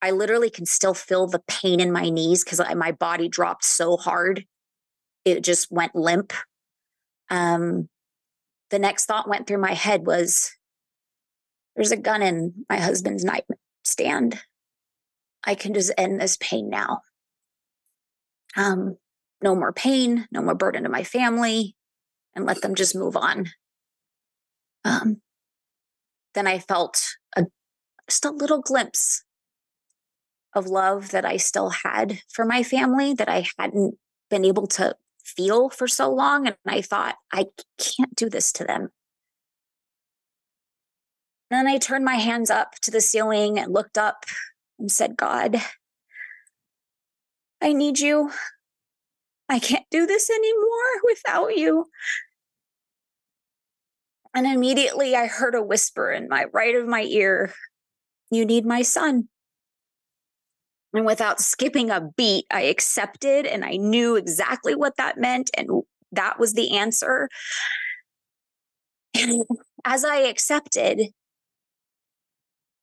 [0.02, 3.96] I literally can still feel the pain in my knees because my body dropped so
[3.96, 4.44] hard.
[5.24, 6.32] It just went limp.
[7.30, 7.88] Um,
[8.70, 10.50] the next thought went through my head was
[11.76, 14.40] there's a gun in my husband's nightstand.
[15.44, 17.00] I can just end this pain now.
[18.56, 18.96] Um,
[19.42, 21.76] no more pain, no more burden to my family,
[22.34, 23.46] and let them just move on.
[24.84, 25.20] Um,
[26.34, 27.46] then I felt a,
[28.08, 29.22] just a little glimpse
[30.54, 33.94] of love that I still had for my family that I hadn't
[34.28, 34.96] been able to
[35.36, 36.46] feel for so long.
[36.46, 37.46] And I thought, I
[37.78, 38.88] can't do this to them.
[41.50, 44.24] Then I turned my hands up to the ceiling and looked up
[44.78, 45.60] and said, God,
[47.62, 48.30] I need you.
[49.48, 51.86] I can't do this anymore without you.
[54.34, 57.52] And immediately I heard a whisper in my right of my ear,
[58.30, 59.28] You need my son.
[60.94, 65.50] And without skipping a beat, I accepted and I knew exactly what that meant.
[65.56, 65.68] And
[66.12, 67.28] that was the answer.
[69.14, 69.44] And
[69.84, 71.08] as I accepted,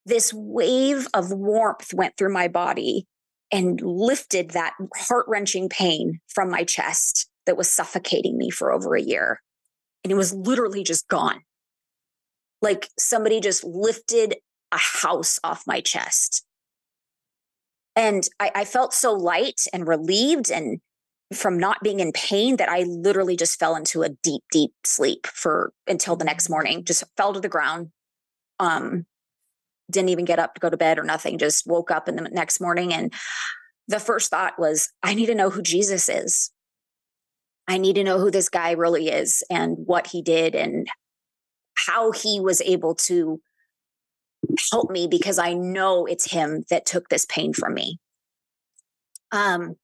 [0.06, 3.08] this wave of warmth went through my body
[3.52, 8.96] and lifted that heart wrenching pain from my chest that was suffocating me for over
[8.96, 9.42] a year.
[10.04, 11.42] And it was literally just gone.
[12.62, 14.36] Like somebody just lifted
[14.72, 16.44] a house off my chest.
[17.96, 20.80] And I, I felt so light and relieved and
[21.34, 25.26] from not being in pain that I literally just fell into a deep, deep sleep
[25.28, 27.90] for until the next morning, just fell to the ground.
[28.60, 29.06] Um,
[29.92, 32.24] didn't even get up to go to bed or nothing, just woke up in the
[32.24, 32.94] next morning.
[32.94, 33.14] And
[33.88, 36.52] the first thought was, I need to know who Jesus is.
[37.68, 40.88] I need to know who this guy really is and what he did and
[41.76, 43.42] how he was able to
[44.72, 48.00] help me because I know it's him that took this pain from me.
[49.32, 49.76] Um,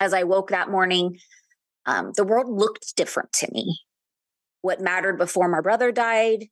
[0.00, 1.18] as I woke that morning,
[1.86, 3.80] um, the world looked different to me.
[4.62, 6.46] What mattered before my brother died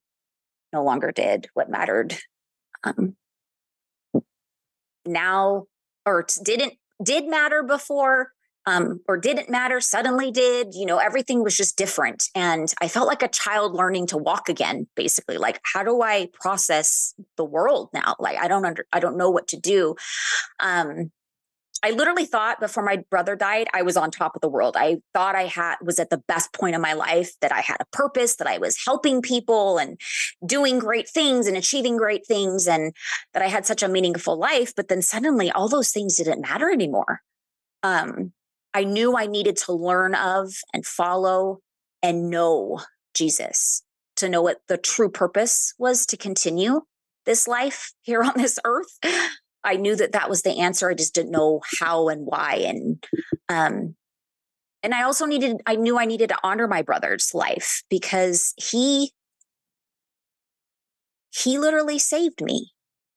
[0.72, 1.48] no longer did.
[1.54, 2.16] What mattered
[2.84, 3.16] um,
[5.06, 5.64] now
[6.04, 8.32] or didn't did matter before
[8.66, 13.06] um, or didn't matter suddenly did you know everything was just different and i felt
[13.06, 17.88] like a child learning to walk again basically like how do i process the world
[17.94, 19.94] now like i don't under i don't know what to do
[20.60, 21.10] um
[21.82, 24.76] I literally thought before my brother died, I was on top of the world.
[24.78, 27.76] I thought I had was at the best point of my life, that I had
[27.80, 30.00] a purpose, that I was helping people and
[30.44, 32.92] doing great things and achieving great things, and
[33.34, 34.72] that I had such a meaningful life.
[34.74, 37.20] But then suddenly all those things didn't matter anymore.
[37.82, 38.32] Um,
[38.76, 41.60] I knew I needed to learn of and follow
[42.02, 42.80] and know
[43.14, 43.82] Jesus
[44.16, 46.82] to know what the true purpose was to continue
[47.24, 48.98] this life here on this earth.
[49.64, 50.90] I knew that that was the answer.
[50.90, 52.66] I just didn't know how and why.
[52.66, 53.02] And,
[53.48, 53.94] um,
[54.82, 59.12] and I also needed, I knew I needed to honor my brother's life because he,
[61.30, 62.72] he literally saved me.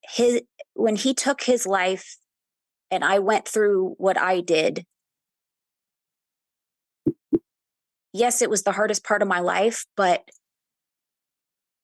[0.09, 0.41] His,
[0.73, 2.15] when he took his life
[2.89, 4.85] and I went through what I did,
[8.13, 10.23] yes, it was the hardest part of my life, but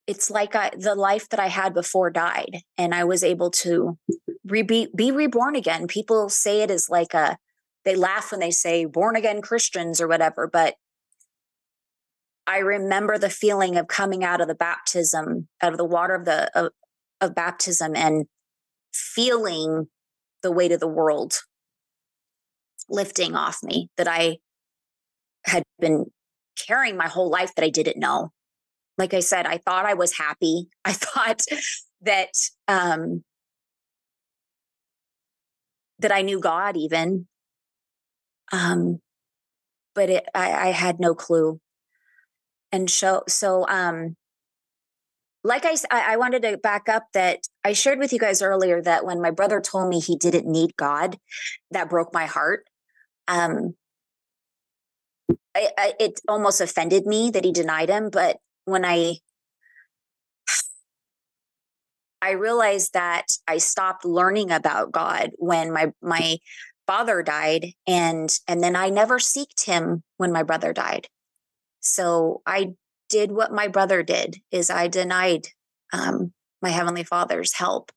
[0.06, 3.98] it's like I, the life that I had before died, and I was able to
[4.44, 5.86] re- be, be reborn again.
[5.88, 7.38] People say it is like a,
[7.84, 10.76] they laugh when they say born again Christians or whatever, but
[12.46, 16.24] I remember the feeling of coming out of the baptism, out of the water of
[16.24, 16.72] the of,
[17.20, 18.26] of baptism, and
[18.92, 19.88] feeling
[20.42, 21.40] the weight of the world
[22.88, 24.38] lifting off me that I
[25.44, 26.06] had been
[26.56, 28.32] carrying my whole life that I didn't know
[28.98, 30.68] like I said, I thought I was happy.
[30.84, 31.42] I thought
[32.02, 32.30] that
[32.68, 33.24] um,
[35.98, 37.26] that I knew God even,
[38.52, 39.00] um,
[39.94, 41.60] but it, I, I had no clue.
[42.70, 44.16] And so, so um,
[45.42, 49.06] like I, I wanted to back up that I shared with you guys earlier that
[49.06, 51.16] when my brother told me he didn't need God,
[51.70, 52.66] that broke my heart.
[53.26, 53.74] Um,
[55.30, 59.16] I, I, it almost offended me that he denied him, but when I
[62.22, 66.38] I realized that I stopped learning about God when my my
[66.86, 71.08] father died and and then I never seeked him when my brother died.
[71.80, 72.74] So I
[73.08, 75.48] did what my brother did is I denied
[75.92, 77.92] um, my heavenly father's help.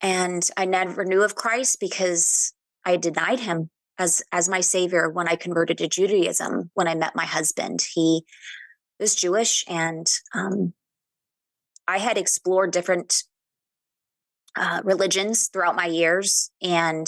[0.00, 5.28] And I never knew of Christ because I denied him as as my savior when
[5.28, 7.86] I converted to Judaism when I met my husband.
[7.94, 8.24] He
[8.98, 10.72] was Jewish, and um,
[11.86, 13.24] I had explored different
[14.56, 17.06] uh, religions throughout my years, and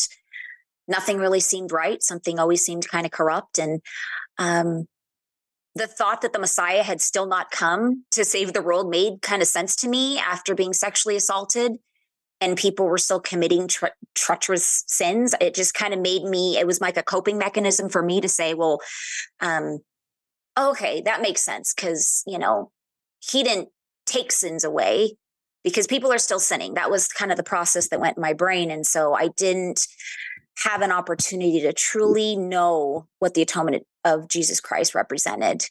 [0.89, 2.03] nothing really seemed right.
[2.03, 3.81] Something always seemed kind of corrupt, and
[4.39, 4.87] um,
[5.75, 9.43] the thought that the Messiah had still not come to save the world made kind
[9.43, 11.79] of sense to me after being sexually assaulted
[12.41, 15.35] and people were still committing tre- treacherous sins.
[15.41, 18.29] It just kind of made me, it was like a coping mechanism for me to
[18.29, 18.81] say, well,
[19.41, 19.81] um,
[20.59, 22.71] okay, that makes sense because, you know,
[23.19, 23.69] he didn't
[24.07, 25.17] take sins away
[25.63, 26.75] because people are still sinning.
[26.75, 28.71] That was kind of the process that went in my brain.
[28.71, 29.87] And so I didn't
[30.65, 35.67] have an opportunity to truly know what the atonement of Jesus Christ represented,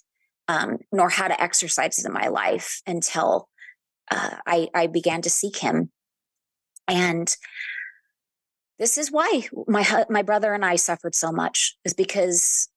[0.48, 3.48] um, nor how to exercise it in my life until
[4.12, 5.92] uh, I, I began to seek him.
[6.90, 7.36] And
[8.80, 12.70] this is why my my brother and I suffered so much is because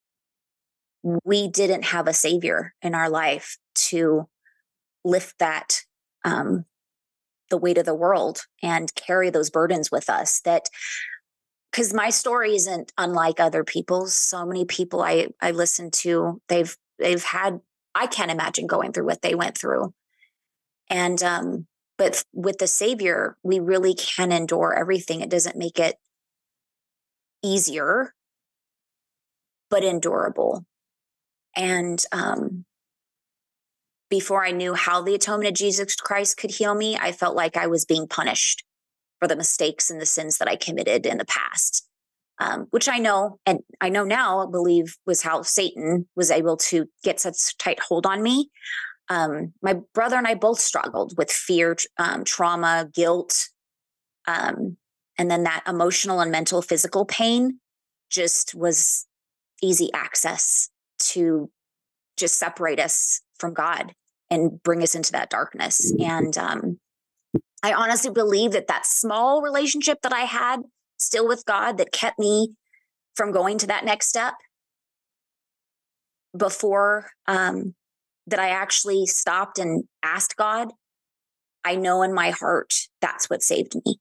[1.24, 4.28] we didn't have a savior in our life to
[5.04, 5.80] lift that
[6.24, 6.64] um,
[7.50, 10.68] the weight of the world and carry those burdens with us that
[11.70, 14.14] because my story isn't unlike other people's.
[14.14, 17.60] So many people i i listen to they've they've had
[17.94, 19.94] i can't imagine going through what they went through.
[20.88, 21.66] And um
[21.99, 25.97] but with the savior we really can endure everything it doesn't make it
[27.43, 28.14] easier,
[29.68, 30.64] but endurable.
[31.57, 32.64] And um,
[34.09, 37.57] before I knew how the atonement of Jesus Christ could heal me, I felt like
[37.57, 38.64] I was being punished
[39.18, 41.86] for the mistakes and the sins that I committed in the past.
[42.38, 46.57] Um, which I know, and I know now, I believe was how Satan was able
[46.57, 48.51] to get such tight hold on me.
[49.12, 53.48] Um, my brother and I both struggled with fear, um, trauma, guilt,
[54.26, 54.78] um,
[55.18, 57.60] and then that emotional and mental, physical pain
[58.10, 59.06] just was
[59.62, 61.50] easy access to
[62.16, 63.92] just separate us from God
[64.30, 65.92] and bring us into that darkness.
[66.00, 66.78] And um,
[67.62, 70.62] I honestly believe that that small relationship that I had
[70.96, 72.54] still with God that kept me
[73.14, 74.34] from going to that next step
[76.34, 77.74] before um,
[78.26, 80.72] that I actually stopped and asked God,
[81.64, 83.98] I know in my heart that's what saved me.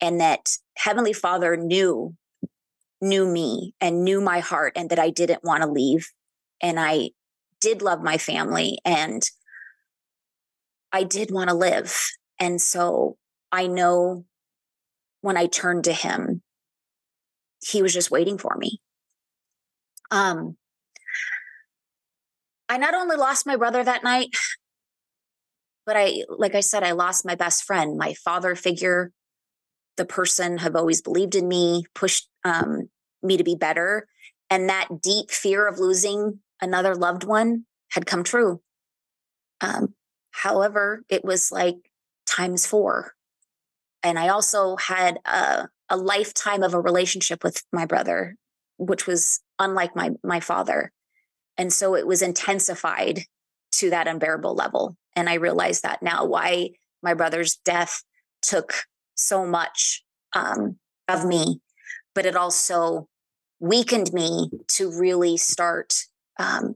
[0.00, 2.16] And that Heavenly Father knew
[3.00, 6.08] knew me and knew my heart and that I didn't want to leave
[6.60, 7.10] and I
[7.60, 9.28] did love my family and
[10.92, 11.98] I did want to live.
[12.38, 13.16] And so
[13.50, 14.24] I know
[15.20, 16.42] when I turned to him,
[17.60, 18.80] he was just waiting for me.
[20.10, 20.56] Um,
[22.72, 24.30] I not only lost my brother that night,
[25.84, 29.12] but I, like I said, I lost my best friend, my father figure,
[29.98, 32.88] the person have always believed in me, pushed um,
[33.22, 34.06] me to be better.
[34.48, 38.62] And that deep fear of losing another loved one had come true.
[39.60, 39.94] Um,
[40.30, 41.76] however, it was like
[42.26, 43.12] times four.
[44.02, 48.36] And I also had a, a lifetime of a relationship with my brother,
[48.78, 50.91] which was unlike my my father.
[51.58, 53.24] And so it was intensified
[53.72, 54.96] to that unbearable level.
[55.14, 56.70] And I realized that now why
[57.02, 58.02] my brother's death
[58.42, 58.84] took
[59.14, 60.02] so much
[60.34, 60.78] um,
[61.08, 61.60] of me,
[62.14, 63.08] but it also
[63.60, 65.94] weakened me to really start
[66.38, 66.74] um,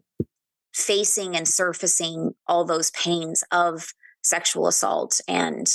[0.72, 5.66] facing and surfacing all those pains of sexual assault and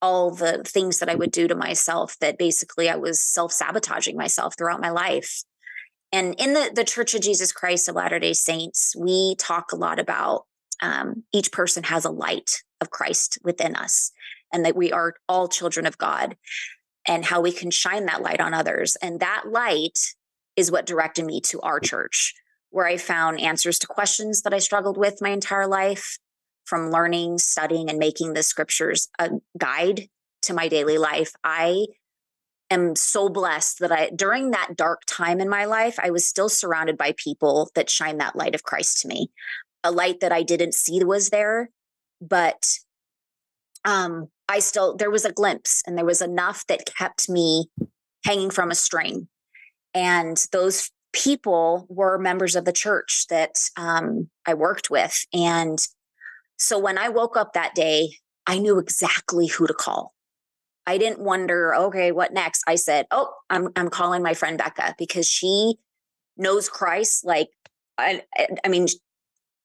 [0.00, 4.16] all the things that I would do to myself that basically I was self sabotaging
[4.16, 5.42] myself throughout my life.
[6.12, 9.76] And in the, the Church of Jesus Christ of Latter day Saints, we talk a
[9.76, 10.44] lot about
[10.80, 14.12] um, each person has a light of Christ within us
[14.52, 16.36] and that we are all children of God
[17.06, 18.96] and how we can shine that light on others.
[19.02, 19.98] And that light
[20.56, 22.34] is what directed me to our church,
[22.70, 26.18] where I found answers to questions that I struggled with my entire life
[26.64, 30.08] from learning, studying, and making the scriptures a guide
[30.42, 31.32] to my daily life.
[31.44, 31.86] I
[32.70, 36.48] am so blessed that I, during that dark time in my life, I was still
[36.48, 39.30] surrounded by people that shine that light of Christ to me,
[39.84, 41.70] a light that I didn't see was there,
[42.20, 42.78] but
[43.84, 47.68] um, I still, there was a glimpse and there was enough that kept me
[48.24, 49.28] hanging from a string.
[49.94, 55.16] And those people were members of the church that um, I worked with.
[55.32, 55.78] And
[56.58, 58.10] so when I woke up that day,
[58.46, 60.12] I knew exactly who to call.
[60.86, 62.62] I didn't wonder, okay, what next?
[62.66, 65.76] I said, oh, I'm I'm calling my friend Becca because she
[66.36, 67.24] knows Christ.
[67.24, 67.48] Like,
[67.98, 68.22] I,
[68.64, 68.86] I mean,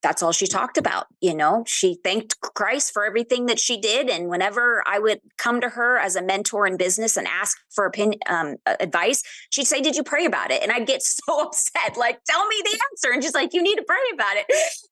[0.02, 1.08] that's all she talked about.
[1.22, 4.10] You know, she thanked Christ for everything that she did.
[4.10, 7.86] And whenever I would come to her as a mentor in business and ask for
[7.86, 10.64] opinion, um, advice, she'd say, Did you pray about it?
[10.64, 13.14] And I'd get so upset, like, Tell me the answer.
[13.14, 14.46] And she's like, You need to pray about it.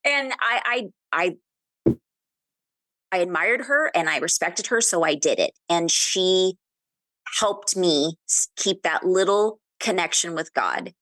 [0.06, 1.36] And I, I, I,
[3.12, 4.82] I admired her and I respected her.
[4.82, 5.52] So I did it.
[5.68, 6.54] And she
[7.40, 8.16] helped me
[8.56, 10.94] keep that little connection with God,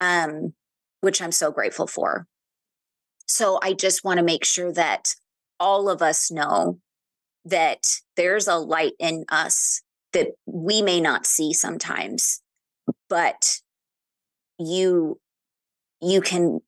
[0.00, 0.54] um,
[1.00, 2.26] which I'm so grateful for.
[3.26, 5.14] So I just want to make sure that
[5.58, 6.78] all of us know
[7.44, 7.86] that
[8.16, 9.82] there's a light in us
[10.12, 12.42] that we may not see sometimes,
[13.08, 13.58] but
[14.58, 15.18] you
[16.00, 16.60] you can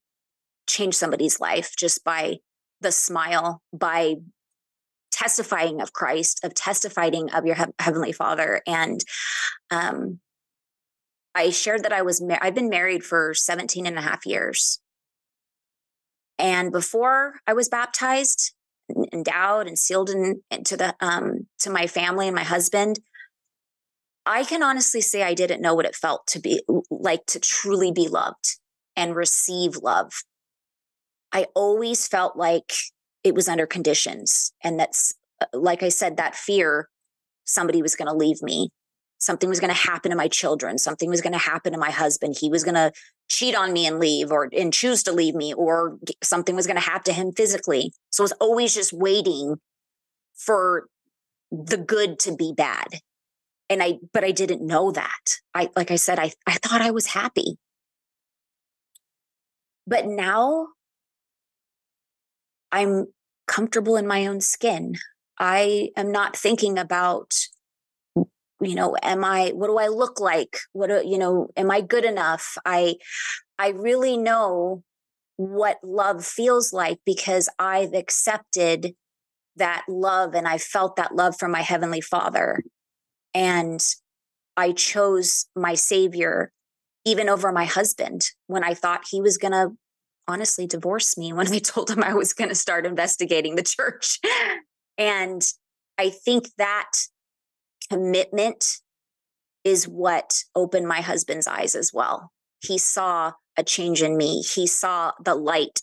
[0.67, 2.37] change somebody's life just by
[2.81, 4.15] the smile, by
[5.15, 9.01] testifying of Christ, of testifying of your he- heavenly Father, and
[9.71, 10.21] um,
[11.35, 14.81] I shared that I was ma- I've been married for 17 and a half years.
[16.39, 18.55] And before I was baptized,
[19.13, 22.99] endowed and sealed in, into the um, to my family and my husband,
[24.27, 27.93] I can honestly say I didn't know what it felt to be like to truly
[27.93, 28.59] be loved
[28.97, 30.13] and receive love.
[31.33, 32.73] I always felt like
[33.25, 36.89] it was under conditions, and that's uh, like I said, that fear
[37.45, 38.71] somebody was going to leave me.
[39.19, 40.79] Something was going to happen to my children.
[40.79, 42.37] Something was going to happen to my husband.
[42.39, 42.93] He was going to
[43.29, 46.77] cheat on me and leave or and choose to leave me or something was going
[46.77, 47.93] to happen to him physically.
[48.11, 49.57] So i was always just waiting
[50.35, 50.89] for
[51.51, 53.01] the good to be bad.
[53.71, 55.39] And I, but I didn't know that.
[55.55, 57.57] I, like I said, I, I thought I was happy.
[59.87, 60.69] But now
[62.75, 63.07] I'm
[63.47, 64.97] comfortable in my own skin.
[65.39, 67.33] I am not thinking about,
[68.17, 70.59] you know, am I, what do I look like?
[70.73, 72.59] What, do, you know, am I good enough?
[72.67, 72.97] I,
[73.61, 74.83] I really know
[75.37, 78.95] what love feels like because I've accepted
[79.55, 82.65] that love and I felt that love from my heavenly father.
[83.33, 83.81] And
[84.57, 86.51] I chose my savior
[87.05, 89.77] even over my husband when I thought he was going to
[90.27, 94.21] honestly divorce me when I told him I was going to start investigating the church.
[94.99, 95.43] and
[95.99, 96.91] I think that
[97.91, 98.79] commitment
[99.63, 102.33] is what opened my husband's eyes as well.
[102.61, 105.81] He saw a change in me, he saw the light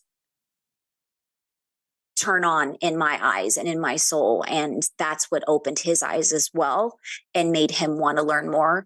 [2.22, 4.46] turn on in my eyes and in my soul.
[4.48, 7.00] And that's what opened his eyes as well
[7.34, 8.86] and made him want to learn more.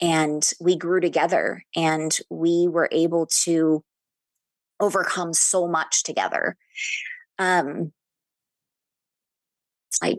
[0.00, 3.84] And we grew together and we were able to
[4.80, 6.56] overcome so much together.
[7.38, 7.92] Um,
[10.02, 10.16] I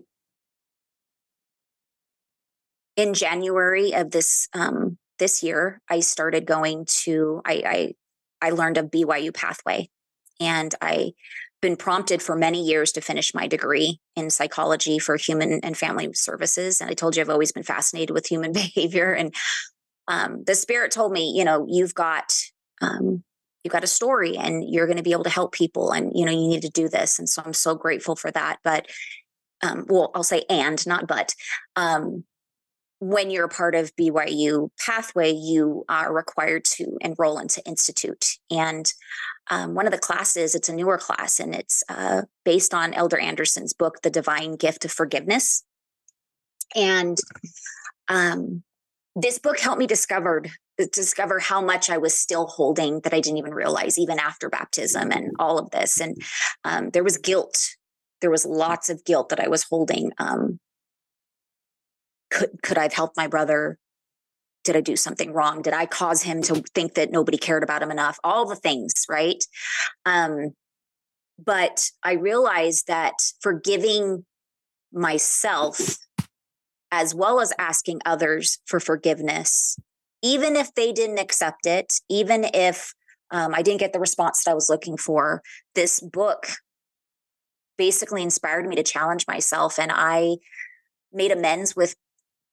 [2.95, 7.93] in January of this um, this year, I started going to I,
[8.41, 9.89] I I learned a BYU pathway,
[10.39, 11.13] and I
[11.61, 16.11] been prompted for many years to finish my degree in psychology for human and family
[16.13, 16.81] services.
[16.81, 19.13] And I told you I've always been fascinated with human behavior.
[19.13, 19.33] And
[20.07, 22.33] um, the spirit told me, you know, you've got
[22.81, 23.23] um,
[23.63, 26.25] you've got a story and you're going to be able to help people and you
[26.25, 27.19] know you need to do this.
[27.19, 28.57] And so i'm so grateful for that.
[28.63, 28.87] But
[29.63, 31.33] um, well i'll say and not but
[31.75, 32.23] um,
[32.99, 38.37] when you're a part of byu pathway you are required to enroll into institute.
[38.49, 38.91] And
[39.49, 43.19] um, one of the classes it's a newer class and it's uh, based on elder
[43.19, 45.63] andersen's book the divine gift of forgiveness.
[46.75, 47.17] And
[48.07, 48.63] um,
[49.15, 50.49] this book helped me discovered
[50.87, 55.11] discover how much I was still holding that I didn't even realize, even after baptism
[55.11, 55.99] and all of this.
[55.99, 56.17] And
[56.63, 57.57] um, there was guilt.
[58.21, 60.11] There was lots of guilt that I was holding.
[60.17, 60.59] Um,
[62.29, 63.77] could could I have helped my brother?
[64.63, 65.61] Did I do something wrong?
[65.61, 68.19] Did I cause him to think that nobody cared about him enough?
[68.23, 69.43] All the things, right?
[70.05, 70.51] Um,
[71.43, 74.25] but I realized that forgiving
[74.93, 75.97] myself
[76.91, 79.77] as well as asking others for forgiveness
[80.21, 82.93] even if they didn't accept it, even if
[83.31, 85.41] um, I didn't get the response that I was looking for,
[85.73, 86.47] this book
[87.77, 89.79] basically inspired me to challenge myself.
[89.79, 90.37] And I
[91.11, 91.95] made amends with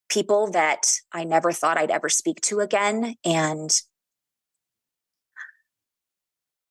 [0.09, 3.17] people that I never thought I'd ever speak to again.
[3.25, 3.71] And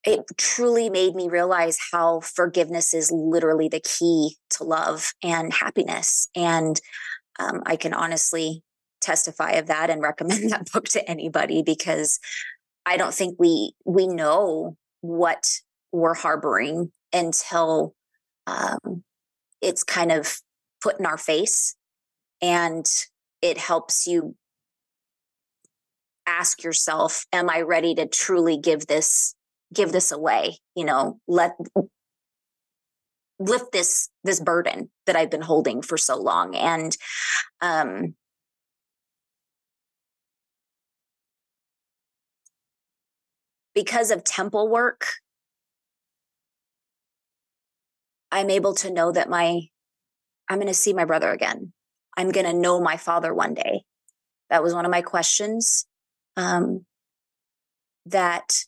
[0.04, 6.28] it truly made me realize how forgiveness is literally the key to love and happiness.
[6.34, 6.80] And
[7.38, 8.62] um, I can honestly
[9.00, 12.18] testify of that and recommend that book to anybody because
[12.86, 15.44] I don't think we we know what
[15.92, 17.94] we're harboring until
[18.46, 19.04] um,
[19.60, 20.38] it's kind of
[20.82, 21.76] put in our face,
[22.40, 22.86] and
[23.42, 24.36] it helps you
[26.26, 29.34] ask yourself, "Am I ready to truly give this
[29.74, 31.56] give this away?" You know, let
[33.38, 36.96] lift this this burden that I've been holding for so long, and
[37.60, 38.14] um,
[43.78, 45.06] because of temple work,
[48.32, 49.68] I'm able to know that my
[50.48, 51.72] I'm going to see my brother again.
[52.16, 53.82] I'm going to know my father one day.
[54.50, 55.86] That was one of my questions
[56.36, 56.86] um,
[58.06, 58.64] that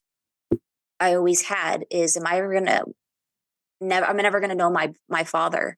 [1.00, 2.84] I always had is am I ever going to
[3.80, 5.76] never I'm never going to know my my father.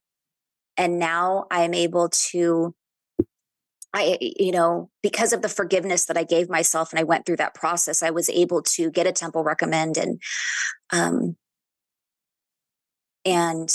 [0.77, 2.75] And now I am able to
[3.95, 7.37] I, you know, because of the forgiveness that I gave myself and I went through
[7.37, 10.21] that process, I was able to get a temple recommend and,
[10.91, 11.37] um,
[13.25, 13.69] and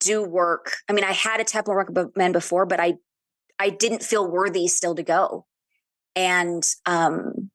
[0.00, 0.72] do work.
[0.88, 2.94] I mean, I had a temple recommend before, but I,
[3.58, 5.46] I didn't feel worthy still to go.
[6.14, 7.50] And, um,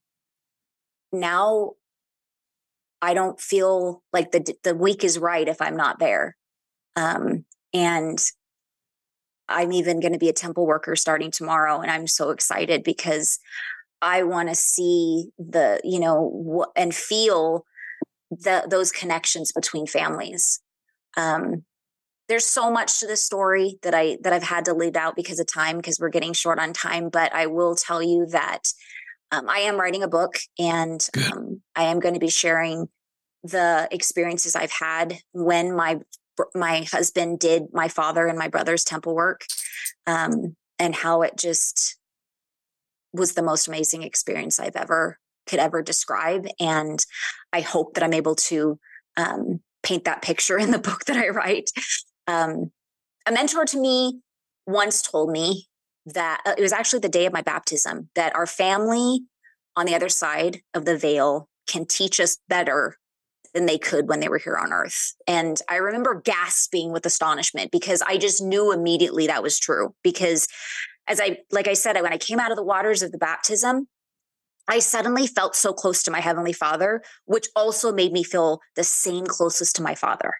[1.11, 1.73] now
[3.01, 6.35] I don't feel like the, the week is right if I'm not there.
[6.95, 8.17] Um, and
[9.49, 11.81] I'm even going to be a temple worker starting tomorrow.
[11.81, 13.39] And I'm so excited because
[14.01, 17.65] I want to see the, you know, and feel
[18.29, 20.61] the, those connections between families.
[21.15, 21.63] Um,
[22.29, 25.39] there's so much to this story that I that I've had to leave out because
[25.39, 27.09] of time because we're getting short on time.
[27.09, 28.61] But I will tell you that
[29.31, 32.87] um, I am writing a book and um, I am going to be sharing
[33.43, 35.99] the experiences I've had when my
[36.55, 39.45] my husband did my father and my brother's temple work
[40.07, 41.97] um, and how it just
[43.13, 46.47] was the most amazing experience I've ever could ever describe.
[46.59, 47.05] And
[47.51, 48.79] I hope that I'm able to
[49.17, 51.69] um, paint that picture in the book that I write.
[52.27, 52.71] Um,
[53.25, 54.19] a mentor to me
[54.65, 55.67] once told me
[56.05, 59.21] that uh, it was actually the day of my baptism that our family
[59.75, 62.97] on the other side of the veil can teach us better
[63.53, 65.13] than they could when they were here on earth.
[65.27, 69.93] And I remember gasping with astonishment because I just knew immediately that was true.
[70.03, 70.47] Because
[71.07, 73.87] as I, like I said, when I came out of the waters of the baptism,
[74.67, 78.83] I suddenly felt so close to my Heavenly Father, which also made me feel the
[78.83, 80.33] same closest to my Father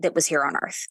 [0.00, 0.86] that was here on earth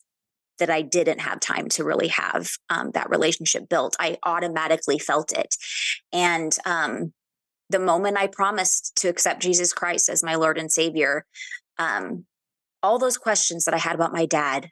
[0.57, 3.95] that I didn't have time to really have um, that relationship built.
[3.99, 5.53] I automatically felt it.
[6.13, 7.13] And um,
[7.69, 11.25] the moment I promised to accept Jesus Christ as my Lord and Savior,
[11.77, 12.25] um,
[12.83, 14.69] all those questions that I had about my dad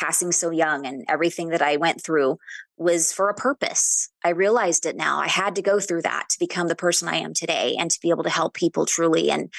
[0.00, 2.38] passing so young and everything that I went through
[2.78, 4.08] was for a purpose.
[4.24, 5.18] I realized it now.
[5.18, 7.98] I had to go through that to become the person I am today and to
[8.00, 9.52] be able to help people truly and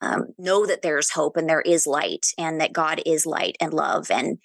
[0.00, 3.74] um, know that there's hope and there is light and that God is light and
[3.74, 4.10] love.
[4.10, 4.38] And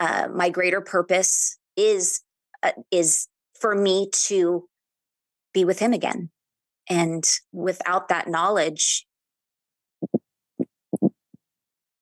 [0.00, 2.22] uh, my greater purpose is
[2.62, 3.28] uh, is
[3.60, 4.66] for me to
[5.52, 6.30] be with Him again.
[6.88, 9.06] And without that knowledge,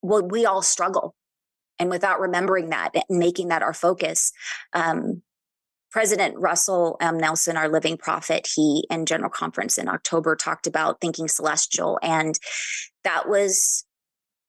[0.03, 1.15] well, we all struggle.
[1.79, 4.33] And without remembering that and making that our focus
[4.73, 5.23] um,
[5.95, 7.17] president russell m.
[7.19, 12.37] Nelson our living prophet he in general conference in october talked about thinking celestial and
[13.05, 13.87] that was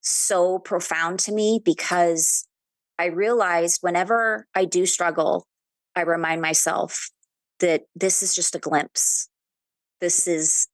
[0.00, 2.48] so profound to me because
[2.98, 5.46] i realized whenever i do struggle
[5.94, 7.10] i remind myself
[7.60, 9.28] that this is just a glimpse
[10.00, 10.68] this is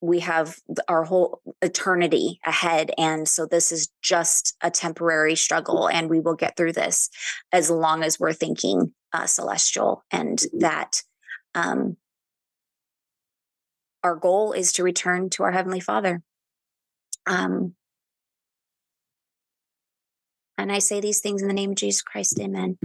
[0.00, 0.56] we have
[0.86, 2.92] our whole eternity ahead.
[2.96, 7.10] And so this is just a temporary struggle, and we will get through this
[7.52, 11.02] as long as we're thinking uh, celestial and that
[11.54, 11.96] um,
[14.04, 16.22] our goal is to return to our Heavenly Father.
[17.26, 17.74] Um,
[20.56, 22.38] and I say these things in the name of Jesus Christ.
[22.40, 22.78] Amen.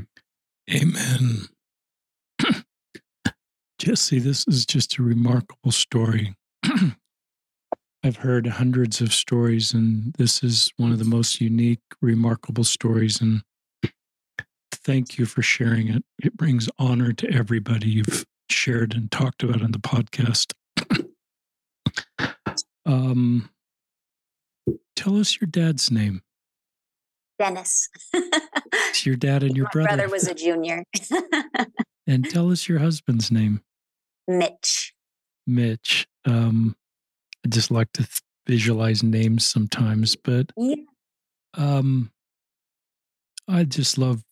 [0.73, 1.47] Amen.
[3.83, 6.33] Jessy, this is just a remarkable story.
[8.05, 13.19] I've heard hundreds of stories, and this is one of the most unique, remarkable stories.
[13.19, 13.41] And
[14.71, 16.01] thank you for sharing it.
[16.23, 20.53] It brings honor to everybody you've shared and talked about on the podcast.
[22.85, 23.49] um,
[24.95, 26.21] tell us your dad's name.
[27.37, 27.89] Dennis.
[28.13, 29.87] it's your dad and your My brother.
[29.97, 30.85] brother was a junior.
[32.07, 33.59] and tell us your husband's name.
[34.27, 34.93] Mitch.
[35.45, 36.07] Mitch.
[36.25, 36.75] Um,
[37.45, 40.75] I just like to th- visualize names sometimes, but yeah.
[41.55, 42.11] um,
[43.47, 44.23] I just love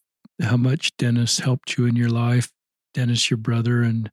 [0.41, 2.49] how much Dennis helped you in your life.
[2.93, 4.09] Dennis, your brother, and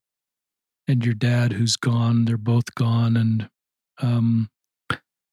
[0.86, 2.24] and your dad, who's gone.
[2.24, 3.48] They're both gone, and
[4.00, 4.48] um,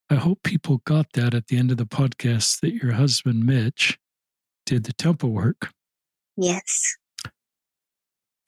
[0.09, 3.97] I hope people got that at the end of the podcast that your husband Mitch
[4.65, 5.71] did the temple work.
[6.37, 6.97] Yes.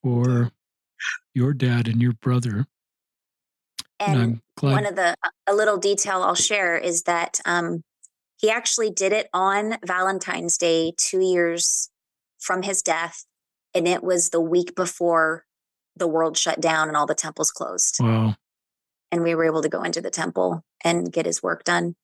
[0.02, 0.52] For
[1.38, 2.66] your dad and your brother.
[4.00, 5.14] And one of the
[5.46, 7.82] a little detail I'll share is that um,
[8.36, 11.90] he actually did it on Valentine's Day, two years
[12.38, 13.24] from his death,
[13.74, 15.44] and it was the week before
[15.96, 17.96] the world shut down and all the temples closed.
[18.00, 18.34] Wow!
[19.10, 21.94] And we were able to go into the temple and get his work done.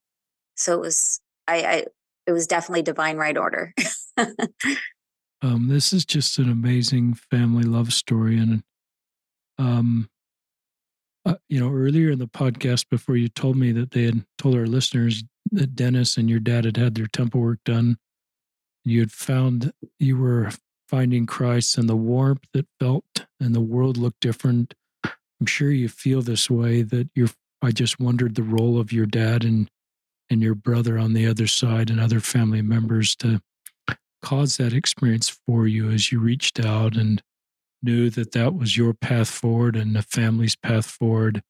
[0.56, 1.84] So it was I, I
[2.26, 3.74] it was definitely divine right order.
[5.42, 8.62] um, this is just an amazing family love story, and
[9.58, 10.08] um,
[11.26, 14.54] uh, you know, earlier in the podcast, before you told me that they had told
[14.54, 17.96] our listeners that Dennis and your dad had had their temple work done,
[18.84, 20.50] you had found you were
[20.88, 24.74] finding Christ and the warmth that felt and the world looked different.
[25.04, 27.30] I'm sure you feel this way that you're.
[27.62, 29.70] I just wondered the role of your dad and
[30.30, 33.40] and your brother on the other side and other family members to
[34.22, 37.22] cause that experience for you as you reached out and
[37.84, 41.42] knew that that was your path forward and the family's path forward.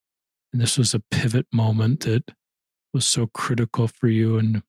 [0.53, 2.32] And this was a pivot moment that
[2.93, 4.39] was so critical for you.
[4.39, 4.62] And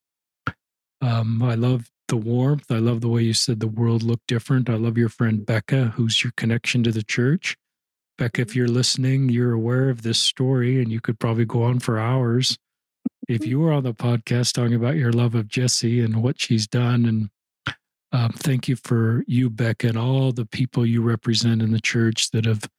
[1.01, 2.71] um, I love the warmth.
[2.71, 4.69] I love the way you said the world looked different.
[4.69, 7.57] I love your friend Becca, who's your connection to the church.
[8.17, 11.79] Becca, if you're listening, you're aware of this story and you could probably go on
[11.79, 12.57] for hours.
[13.27, 16.67] If you were on the podcast talking about your love of Jessy and what she's
[16.67, 17.29] done and
[18.11, 22.31] um, thank you for you, Beck, and all the people you represent in the church
[22.31, 22.69] that have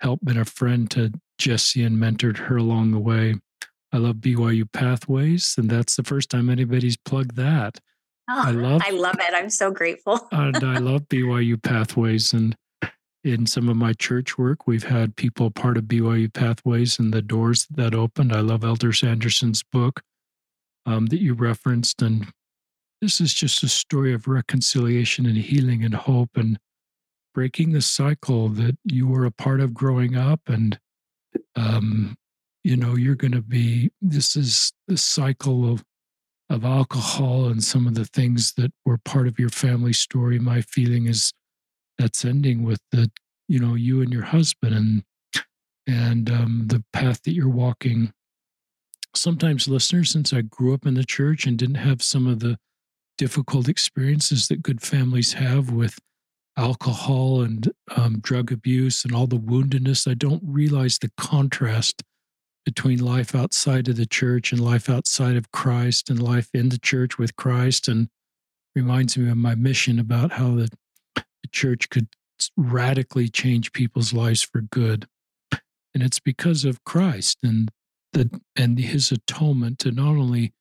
[0.00, 3.36] helped been a friend to Jessy and mentored her along the way.
[3.92, 7.78] I love BYU Pathways, and that's the first time anybody's plugged that.
[8.30, 9.34] Oh, I love I love it.
[9.34, 10.28] I'm so grateful.
[10.32, 12.54] and I love BYU Pathways and
[13.24, 17.22] in some of my church work, we've had people part of BYU Pathways and the
[17.22, 18.32] doors that opened.
[18.32, 20.02] I love Elder Andersen's book
[20.86, 22.00] um, that you referenced.
[22.00, 22.28] And
[23.00, 26.58] this is just a story of reconciliation and healing and hope and
[27.34, 30.40] breaking the cycle that you were a part of growing up.
[30.46, 30.78] And,
[31.54, 32.16] um,
[32.64, 35.84] you know, you're going to be, this is the cycle of,
[36.50, 40.38] of alcohol and some of the things that were part of your family story.
[40.38, 41.32] My feeling is
[41.98, 43.10] that's ending with the,
[43.48, 45.04] you know, you and your husband and,
[45.86, 48.12] and um, the path that you're walking
[49.14, 52.58] sometimes listeners, since I grew up in the church and didn't have some of the
[53.18, 55.98] difficult experiences that good families have with
[56.56, 62.02] alcohol and um, drug abuse and all the woundedness, I don't realize the contrast
[62.64, 66.78] between life outside of the church and life outside of Christ and life in the
[66.78, 67.88] church with Christ.
[67.88, 68.08] And
[68.74, 70.68] reminds me of my mission about how the,
[71.14, 72.08] the church could
[72.56, 75.06] radically change people's lives for good.
[75.94, 77.70] And it's because of Christ and
[78.12, 80.52] the and his atonement to not only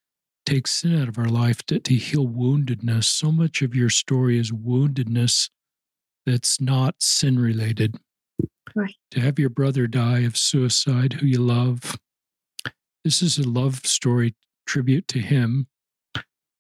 [0.47, 3.05] take sin out of our life, to, to heal woundedness.
[3.05, 5.49] So much of your story is woundedness
[6.25, 7.97] that's not sin related.
[8.75, 8.95] Right.
[9.11, 11.97] To have your brother die of suicide, who you love.
[13.03, 14.35] This is a love story
[14.65, 15.67] tribute to him.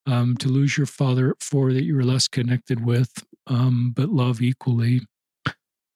[0.05, 3.11] Um, to lose your father at four that you were less connected with,
[3.47, 5.01] um, but love equally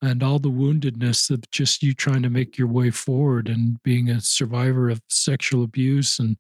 [0.01, 4.09] and all the woundedness of just you trying to make your way forward and being
[4.09, 6.37] a survivor of sexual abuse and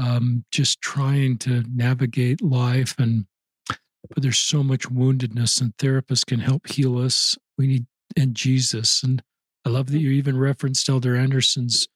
[0.00, 3.26] um, just trying to navigate life and
[4.08, 7.36] but there's so much woundedness and therapists can help heal us.
[7.58, 7.86] We need
[8.16, 9.02] and jesus.
[9.02, 9.22] And
[9.64, 11.86] i love that you even referenced elder andersen's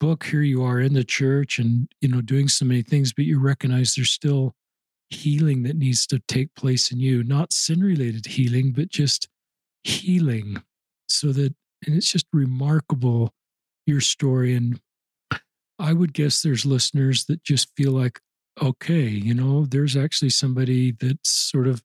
[0.00, 3.24] book here you are in the church and you know doing so many things but
[3.24, 4.54] you recognize there's still
[5.10, 7.22] healing that needs to take place in you.
[7.22, 9.28] Not sin related healing but just
[9.84, 10.62] healing
[11.08, 13.32] so that and it's just remarkable
[13.86, 14.80] your story and
[15.78, 18.20] i would guess there's listeners that just feel like
[18.62, 21.82] okay you know there's actually somebody that's sort of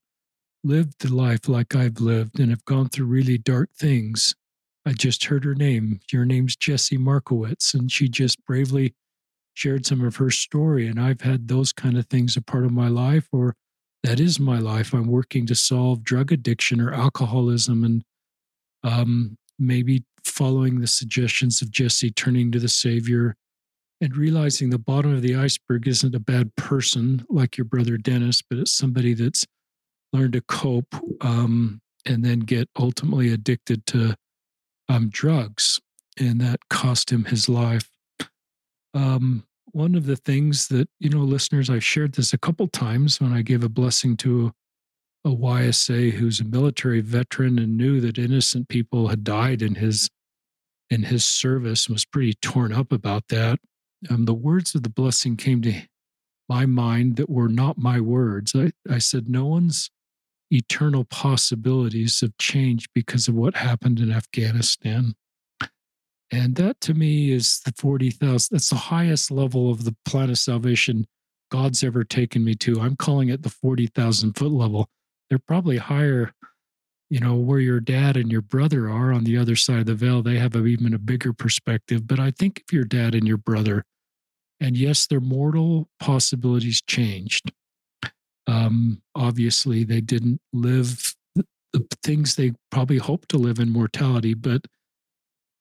[0.64, 4.34] lived the life like i've lived and have gone through really dark things
[4.84, 8.94] i just heard her name your name's jessy markowitz and she just bravely
[9.54, 12.72] shared some of her story and i've had those kind of things a part of
[12.72, 13.54] my life or
[14.02, 14.92] that is my life.
[14.92, 18.04] I'm working to solve drug addiction or alcoholism and
[18.84, 23.34] um, maybe following the suggestions of Jessy, turning to the Savior
[24.00, 28.42] and realizing the bottom of the iceberg isn't a bad person like your brother Dennis,
[28.42, 29.44] but it's somebody that's
[30.12, 34.14] learned to cope um, and then get ultimately addicted to
[34.88, 35.80] um, drugs.
[36.18, 37.88] And that cost him his life.
[38.92, 43.20] Um, one of the things that you know listeners i've shared this a couple times
[43.20, 44.52] when i gave a blessing to
[45.24, 50.08] a ysa who's a military veteran and knew that innocent people had died in his
[50.90, 53.58] in his service and was pretty torn up about that
[54.10, 55.82] um, the words of the blessing came to
[56.48, 59.90] my mind that were not my words i, I said no one's
[60.50, 65.14] eternal possibilities have changed because of what happened in afghanistan
[66.30, 68.48] and that to me is the 40,000.
[68.54, 71.06] That's the highest level of the plan of salvation
[71.50, 72.80] God's ever taken me to.
[72.80, 74.90] I'm calling it the 40,000 foot level.
[75.28, 76.32] They're probably higher,
[77.10, 79.94] you know, where your dad and your brother are on the other side of the
[79.94, 80.22] veil.
[80.22, 82.06] They have a, even a bigger perspective.
[82.06, 83.84] But I think if your dad and your brother,
[84.60, 87.52] and yes, their mortal possibilities changed.
[88.46, 91.14] Um, obviously, they didn't live
[91.72, 94.62] the things they probably hoped to live in mortality, but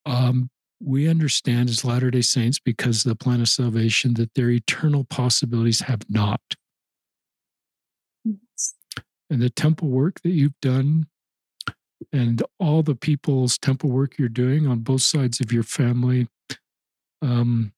[0.06, 0.50] um,
[0.82, 5.04] we understand as Latter day Saints, because of the plan of salvation, that their eternal
[5.04, 6.42] possibilities have not.
[8.26, 11.08] And the temple work that you've done,
[12.14, 16.28] and all the people's temple work you're doing on both sides of your family,
[17.22, 17.74] um,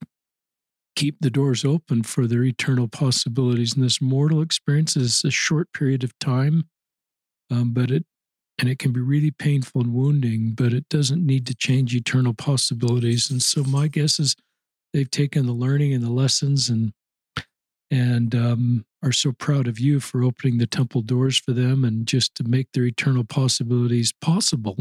[0.96, 3.74] keep the doors open for their eternal possibilities.
[3.74, 6.70] And this mortal experience is a short period of time,
[7.50, 8.06] um, but it
[8.60, 12.34] and it can be really painful and wounding, but it doesn't need to change eternal
[12.34, 13.32] possibilities.
[13.32, 14.36] And so my guess is
[14.94, 16.92] they've taken the learning and the lessons and
[17.92, 22.08] and um, are so proud of you for opening the temple doors for them and
[22.08, 24.78] just to make their eternal possibilities possible.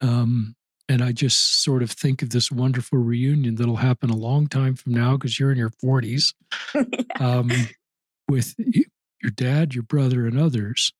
[0.00, 0.54] Um,
[0.88, 4.74] and I just sort of think of this wonderful reunion that'll happen a long time
[4.74, 6.32] from now because you're in your 40s
[7.20, 7.50] um,
[8.28, 10.92] with your dad, your brother, and others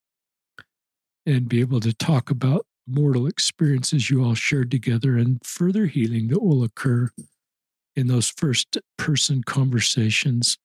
[1.29, 6.29] and be able to talk about mortal experiences you all shared together and further healing
[6.29, 7.11] that will occur
[7.95, 10.57] in those first person conversations.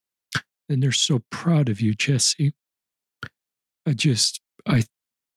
[0.69, 2.53] And they're so proud of you, Jessy.
[3.85, 4.83] I just, I,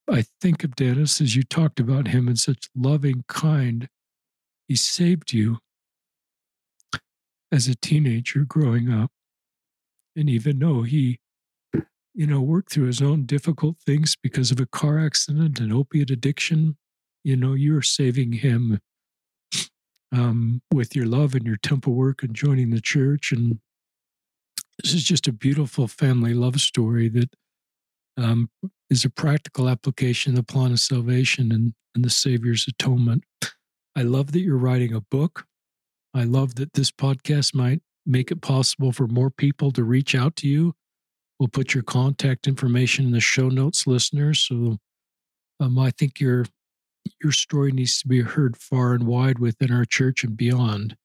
[0.09, 3.89] I think of Dennis as you talked about him in such loving, kind.
[4.69, 5.59] He saved you
[7.51, 9.11] as a teenager growing up.
[10.15, 11.19] And even though he,
[12.15, 16.11] you know, worked through his own difficult things because of a car accident and opiate
[16.11, 16.77] addiction,
[17.23, 18.81] you know, you're saving him
[20.13, 23.33] um, with your love and your temple work and joining the church.
[23.33, 23.59] And
[24.83, 27.31] this is just a beautiful family love story that
[28.19, 28.51] um,
[28.91, 33.25] is a practical application of the plan of salvation and, and the Savior's atonement.
[33.97, 35.47] I love that you're writing a book.
[36.15, 40.37] I love that this podcast might make it possible for more people to reach out
[40.37, 40.75] to you.
[41.39, 44.41] We'll put your contact information in the show notes, listeners.
[44.41, 44.79] So
[45.61, 46.47] um, I think your
[47.23, 50.97] your story needs to be heard far and wide within our church and beyond.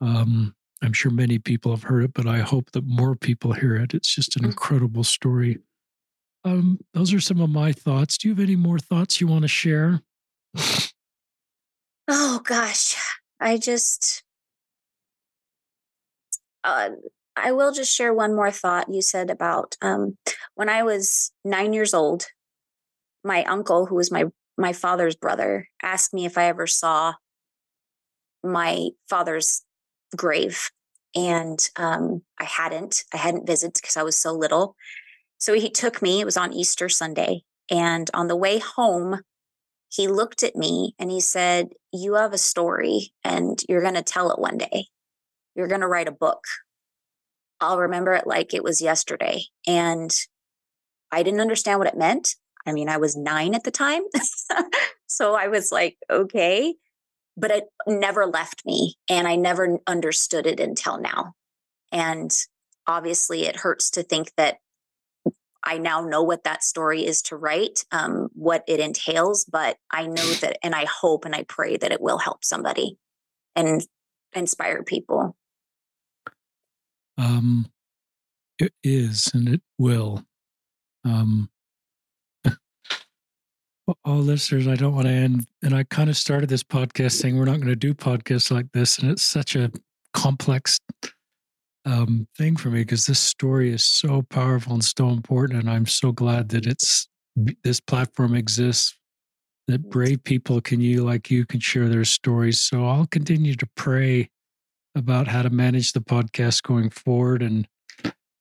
[0.00, 3.76] Um, I'm sure many people have heard it, but I hope that more people hear
[3.76, 3.94] it.
[3.94, 4.46] It's just an mm.
[4.46, 5.58] incredible story.
[6.44, 8.18] Um, those are some of my thoughts.
[8.18, 10.02] Do you have any more thoughts you want to share?
[12.06, 12.96] Oh gosh,
[13.40, 14.22] I just,
[16.62, 16.90] uh,
[17.34, 20.18] I will just share one more thought you said about um,
[20.54, 22.26] when I was nine years old.
[23.24, 24.24] My uncle, who was my
[24.56, 27.14] my father's brother asked me if I ever saw
[28.42, 29.62] my father's
[30.16, 30.70] grave.
[31.14, 33.04] And um, I hadn't.
[33.12, 34.74] I hadn't visited because I was so little.
[35.38, 37.42] So he took me, it was on Easter Sunday.
[37.70, 39.20] And on the way home,
[39.88, 44.02] he looked at me and he said, You have a story and you're going to
[44.02, 44.86] tell it one day.
[45.54, 46.44] You're going to write a book.
[47.60, 49.44] I'll remember it like it was yesterday.
[49.66, 50.10] And
[51.12, 52.34] I didn't understand what it meant.
[52.66, 54.02] I mean, I was nine at the time.
[55.06, 56.74] so I was like, okay.
[57.36, 58.94] But it never left me.
[59.08, 61.34] And I never understood it until now.
[61.90, 62.30] And
[62.86, 64.58] obviously, it hurts to think that
[65.64, 69.44] I now know what that story is to write, um, what it entails.
[69.44, 72.98] But I know that, and I hope and I pray that it will help somebody
[73.56, 73.84] and
[74.34, 75.36] inspire people.
[77.16, 77.70] Um,
[78.58, 80.24] it is, and it will.
[81.04, 81.50] Um,
[84.04, 85.46] all listeners, I don't want to end.
[85.62, 88.70] And I kind of started this podcast saying we're not going to do podcasts like
[88.72, 88.98] this.
[88.98, 89.70] And it's such a
[90.12, 90.78] complex
[91.84, 95.60] um, thing for me because this story is so powerful and so important.
[95.60, 97.08] And I'm so glad that it's
[97.62, 98.96] this platform exists
[99.66, 102.62] that brave people can you like you can share their stories.
[102.62, 104.30] So I'll continue to pray
[104.94, 107.66] about how to manage the podcast going forward and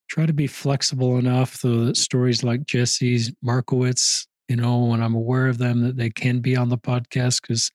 [0.10, 5.16] try to be flexible enough so that stories like Jessy's Markowitz you know, when I'm
[5.16, 7.72] aware of them, that they can be on the podcast because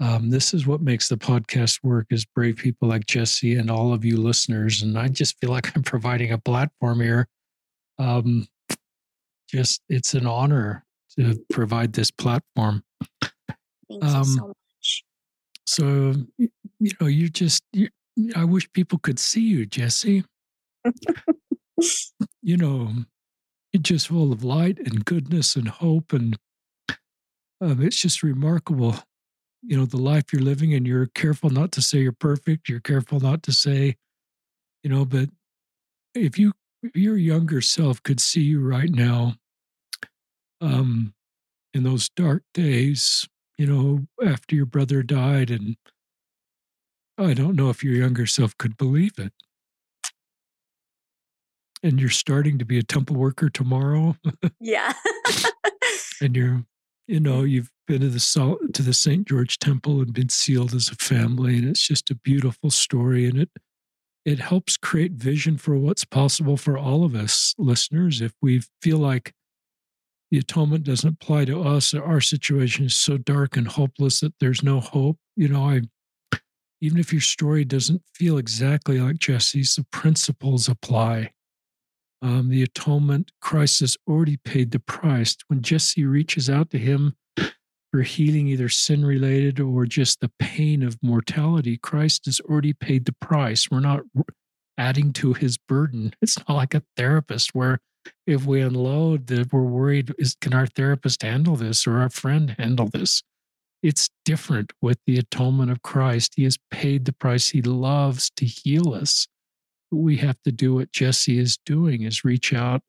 [0.00, 3.92] um, this is what makes the podcast work is brave people like Jessy and all
[3.92, 4.82] of you listeners.
[4.82, 7.28] And I just feel like I'm providing a platform here.
[7.98, 8.46] Um,
[9.48, 10.84] just it's an honor
[11.18, 12.84] to provide this platform.
[13.90, 15.04] Thank um, you so much.
[15.66, 17.88] So, you know, you just, you,
[18.36, 20.24] I wish people could see you, Jessy.
[22.42, 22.92] you know,
[23.76, 26.12] just full of light and goodness and hope.
[26.12, 26.38] And
[27.60, 28.96] um, it's just remarkable,
[29.62, 30.74] you know, the life you're living.
[30.74, 32.68] And you're careful not to say you're perfect.
[32.68, 33.96] You're careful not to say,
[34.82, 35.28] you know, but
[36.14, 36.52] if you,
[36.82, 39.34] if your younger self could see you right now,
[40.60, 41.14] um,
[41.74, 45.76] in those dark days, you know, after your brother died, and
[47.16, 49.32] I don't know if your younger self could believe it
[51.82, 54.16] and you're starting to be a temple worker tomorrow.
[54.60, 54.92] yeah.
[56.20, 56.64] and you're,
[57.06, 59.26] you know, you've been to the salt to the St.
[59.26, 63.38] George Temple and been sealed as a family, and it's just a beautiful story, and
[63.40, 63.50] it
[64.24, 68.20] it helps create vision for what's possible for all of us listeners.
[68.20, 69.32] If we feel like
[70.30, 74.62] the atonement doesn't apply to us, our situation is so dark and hopeless that there's
[74.62, 75.16] no hope.
[75.34, 75.80] You know, I
[76.80, 81.30] even if your story doesn't feel exactly like Jessy's, the principles apply
[82.22, 85.36] um, the atonement, Christ has already paid the price.
[85.48, 87.14] When Jessy reaches out to him
[87.92, 93.04] for healing, either sin related or just the pain of mortality, Christ has already paid
[93.04, 93.70] the price.
[93.70, 94.00] We're not
[94.76, 96.14] adding to his burden.
[96.20, 97.80] It's not like a therapist where
[98.26, 102.54] if we unload that we're worried is can our therapist handle this or our friend
[102.58, 103.22] handle this
[103.82, 108.44] it's different with the atonement of christ he has paid the price he loves to
[108.44, 109.26] heal us
[109.90, 112.82] we have to do what Jessy is doing is reach out,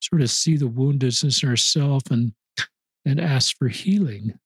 [0.00, 2.32] sort of see the woundedness in ourselves and
[3.04, 4.38] and ask for healing.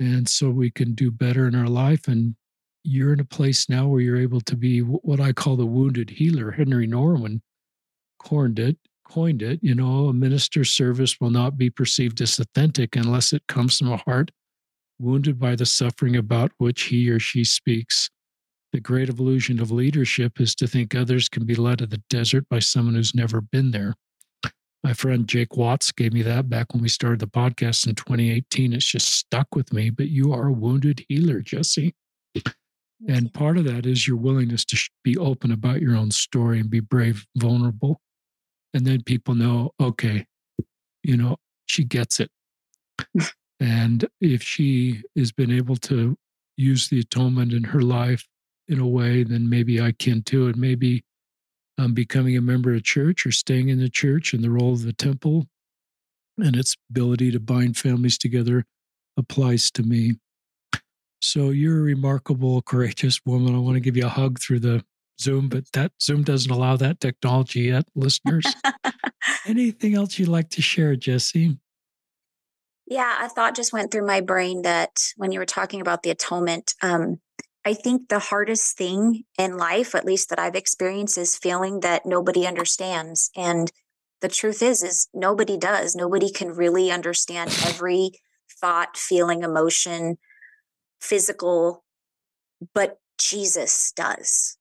[0.00, 2.08] And so we can do better in our life.
[2.08, 2.36] And
[2.84, 6.10] you're in a place now where you're able to be what I call the wounded
[6.10, 6.52] healer.
[6.52, 7.40] Henry Nouwen
[8.18, 9.60] coined it, coined it.
[9.62, 13.92] You know, a minister's service will not be perceived as authentic unless it comes from
[13.92, 14.30] a heart
[14.98, 18.08] wounded by the suffering about which he or she speaks.
[18.72, 22.48] The great illusion of leadership is to think others can be led to the desert
[22.48, 23.94] by someone who's never been there.
[24.82, 28.72] My friend Jake Watts gave me that back when we started the podcast in 2018.
[28.72, 29.90] It's just stuck with me.
[29.90, 31.94] But you are a wounded healer, Jessy.
[33.06, 36.70] And part of that is your willingness to be open about your own story and
[36.70, 38.00] be brave, vulnerable.
[38.72, 40.24] And then people know, okay,
[41.02, 42.30] you know, she gets it.
[43.60, 46.16] and if she has been able to
[46.56, 48.26] use the atonement in her life
[48.68, 50.46] in a way, then maybe I can too.
[50.46, 51.04] And maybe
[51.78, 54.82] um, becoming a member of church or staying in the church and the role of
[54.82, 55.46] the temple
[56.38, 58.64] and its ability to bind families together
[59.16, 60.14] applies to me.
[61.20, 63.54] So you're a remarkable, courageous woman.
[63.54, 64.84] I want to give you a hug through the
[65.20, 68.44] Zoom, but that Zoom doesn't allow that technology yet, listeners.
[69.46, 71.58] Anything else you'd like to share, Jessy?
[72.86, 76.10] Yeah, a thought just went through my brain that when you were talking about the
[76.10, 77.20] atonement, um,
[77.64, 82.04] I think the hardest thing in life, at least that I've experienced, is feeling that
[82.04, 83.30] nobody understands.
[83.36, 83.70] And
[84.20, 85.94] the truth is, is nobody does.
[85.94, 88.12] Nobody can really understand every
[88.60, 90.18] thought, feeling, emotion,
[91.00, 91.84] physical,
[92.74, 94.56] but Jesus does.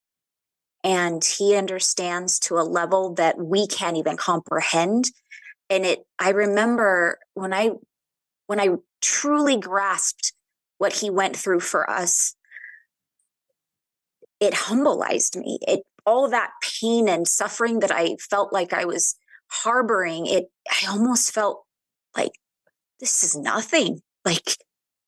[0.84, 5.06] And he understands to a level that we can't even comprehend.
[5.70, 7.72] And it, I remember when I,
[8.48, 8.70] when I
[9.02, 10.34] truly grasped
[10.80, 12.36] what he went through for us,
[14.42, 15.60] it humbleized me.
[15.66, 19.16] It, all that pain and suffering that I felt like I was
[19.48, 21.64] harboring, it, I almost felt
[22.18, 22.32] like
[23.00, 24.02] this is nothing.
[24.26, 24.58] Like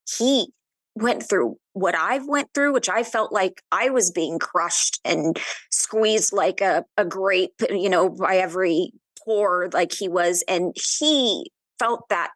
[0.07, 0.47] he
[0.95, 5.37] went through what I've went through, which I felt like I was being crushed and
[5.71, 8.91] squeezed like a, a grape, you know, by every
[9.25, 10.43] pore like he was.
[10.47, 12.29] And he felt that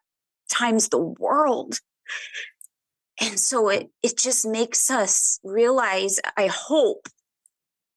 [0.51, 1.79] times the world.
[3.20, 7.07] And so it it just makes us realize, I hope,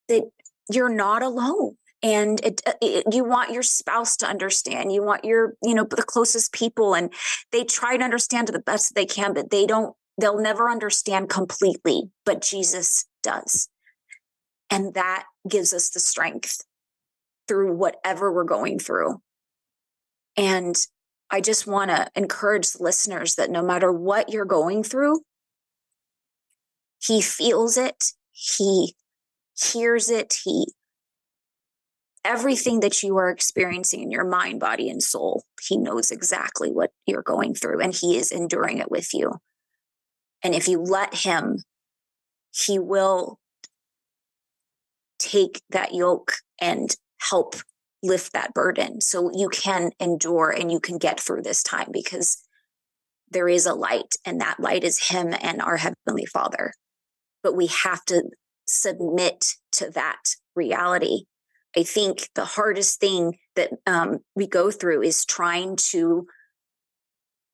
[0.09, 0.23] that
[0.71, 5.25] you're not alone and it, uh, it, you want your spouse to understand you want
[5.25, 7.11] your you know the closest people and
[7.51, 11.29] they try to understand to the best they can but they don't they'll never understand
[11.29, 13.67] completely, but Jesus does.
[14.69, 16.63] And that gives us the strength
[17.47, 19.21] through whatever we're going through.
[20.37, 20.75] And
[21.31, 25.21] I just want to encourage listeners that no matter what you're going through,
[26.99, 28.95] he feels it, he
[29.57, 30.67] hears it, he
[32.23, 36.91] everything that you are experiencing in your mind, body, and soul, he knows exactly what
[37.07, 39.33] you're going through and he is enduring it with you.
[40.43, 41.63] And if you let him,
[42.53, 43.39] he will
[45.17, 47.55] take that yoke and help
[48.03, 52.37] lift that burden so you can endure and you can get through this time because
[53.29, 56.73] there is a light and that light is him and our heavenly father.
[57.43, 58.23] But we have to
[58.65, 60.21] submit to that
[60.55, 61.23] reality.
[61.75, 66.27] I think the hardest thing that um, we go through is trying to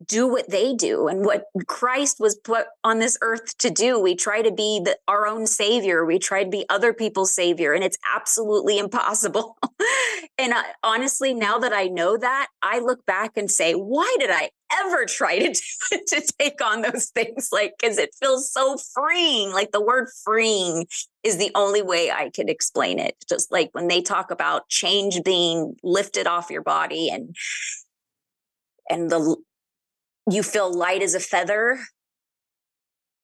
[0.05, 3.99] do what they do and what Christ was put on this earth to do.
[3.99, 6.05] We try to be the, our own savior.
[6.05, 9.57] We try to be other people's savior, and it's absolutely impossible.
[10.37, 14.29] and I, honestly, now that I know that, I look back and say, why did
[14.29, 14.51] I
[14.85, 15.53] ever try to
[16.07, 17.49] to take on those things?
[17.51, 19.51] Like, because it feels so freeing.
[19.51, 20.85] Like the word freeing
[21.23, 23.15] is the only way I could explain it.
[23.27, 27.35] Just like when they talk about change being lifted off your body and
[28.89, 29.35] and the
[30.29, 31.79] you feel light as a feather,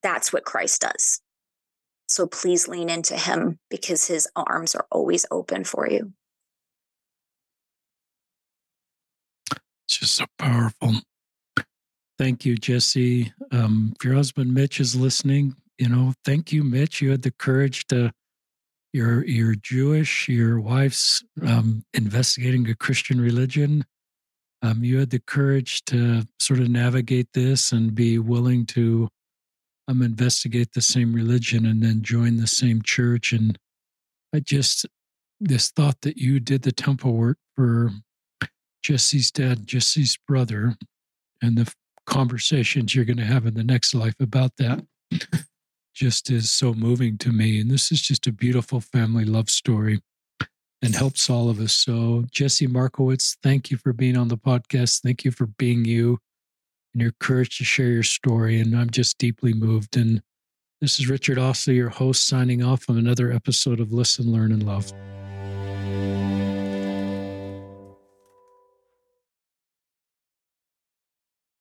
[0.02, 1.22] that's what Christ does.
[2.08, 6.14] So please lean into him because his arms are always open for you.
[9.86, 10.96] It's just so powerful.
[12.18, 13.34] Thank you, Jessy.
[13.52, 17.02] Um, if your husband Mitch is listening, you know, thank you, Mitch.
[17.02, 18.12] You had the courage to.
[18.94, 20.30] You're you're Jewish.
[20.30, 23.86] Your wife's um, investigating a Christian religion
[24.64, 29.10] um, you had the courage to sort of navigate this and be willing to
[29.90, 33.34] um, investigate the same religion and then join the same church.
[33.34, 33.60] And
[34.34, 34.86] I just,
[35.40, 37.92] this thought that you did the temple work for
[38.82, 40.78] Jessy's dad, Jessy's brother,
[41.42, 41.72] and the
[42.08, 44.86] conversations you're going to have in the next life about that
[45.94, 47.60] just is so moving to me.
[47.60, 50.00] And this is just a beautiful family love story
[50.84, 51.74] and helps all of us.
[51.74, 55.02] So, Jessy Markowitz, thank you for being on the podcast.
[55.02, 56.20] Thank you for being you
[56.94, 58.60] and your courage to share your story.
[58.60, 59.96] And I'm just deeply moved.
[59.96, 60.22] And
[60.82, 64.64] this is Richard Ostler, your host, signing off on another episode of Listen, Learn, and
[64.64, 64.92] Love.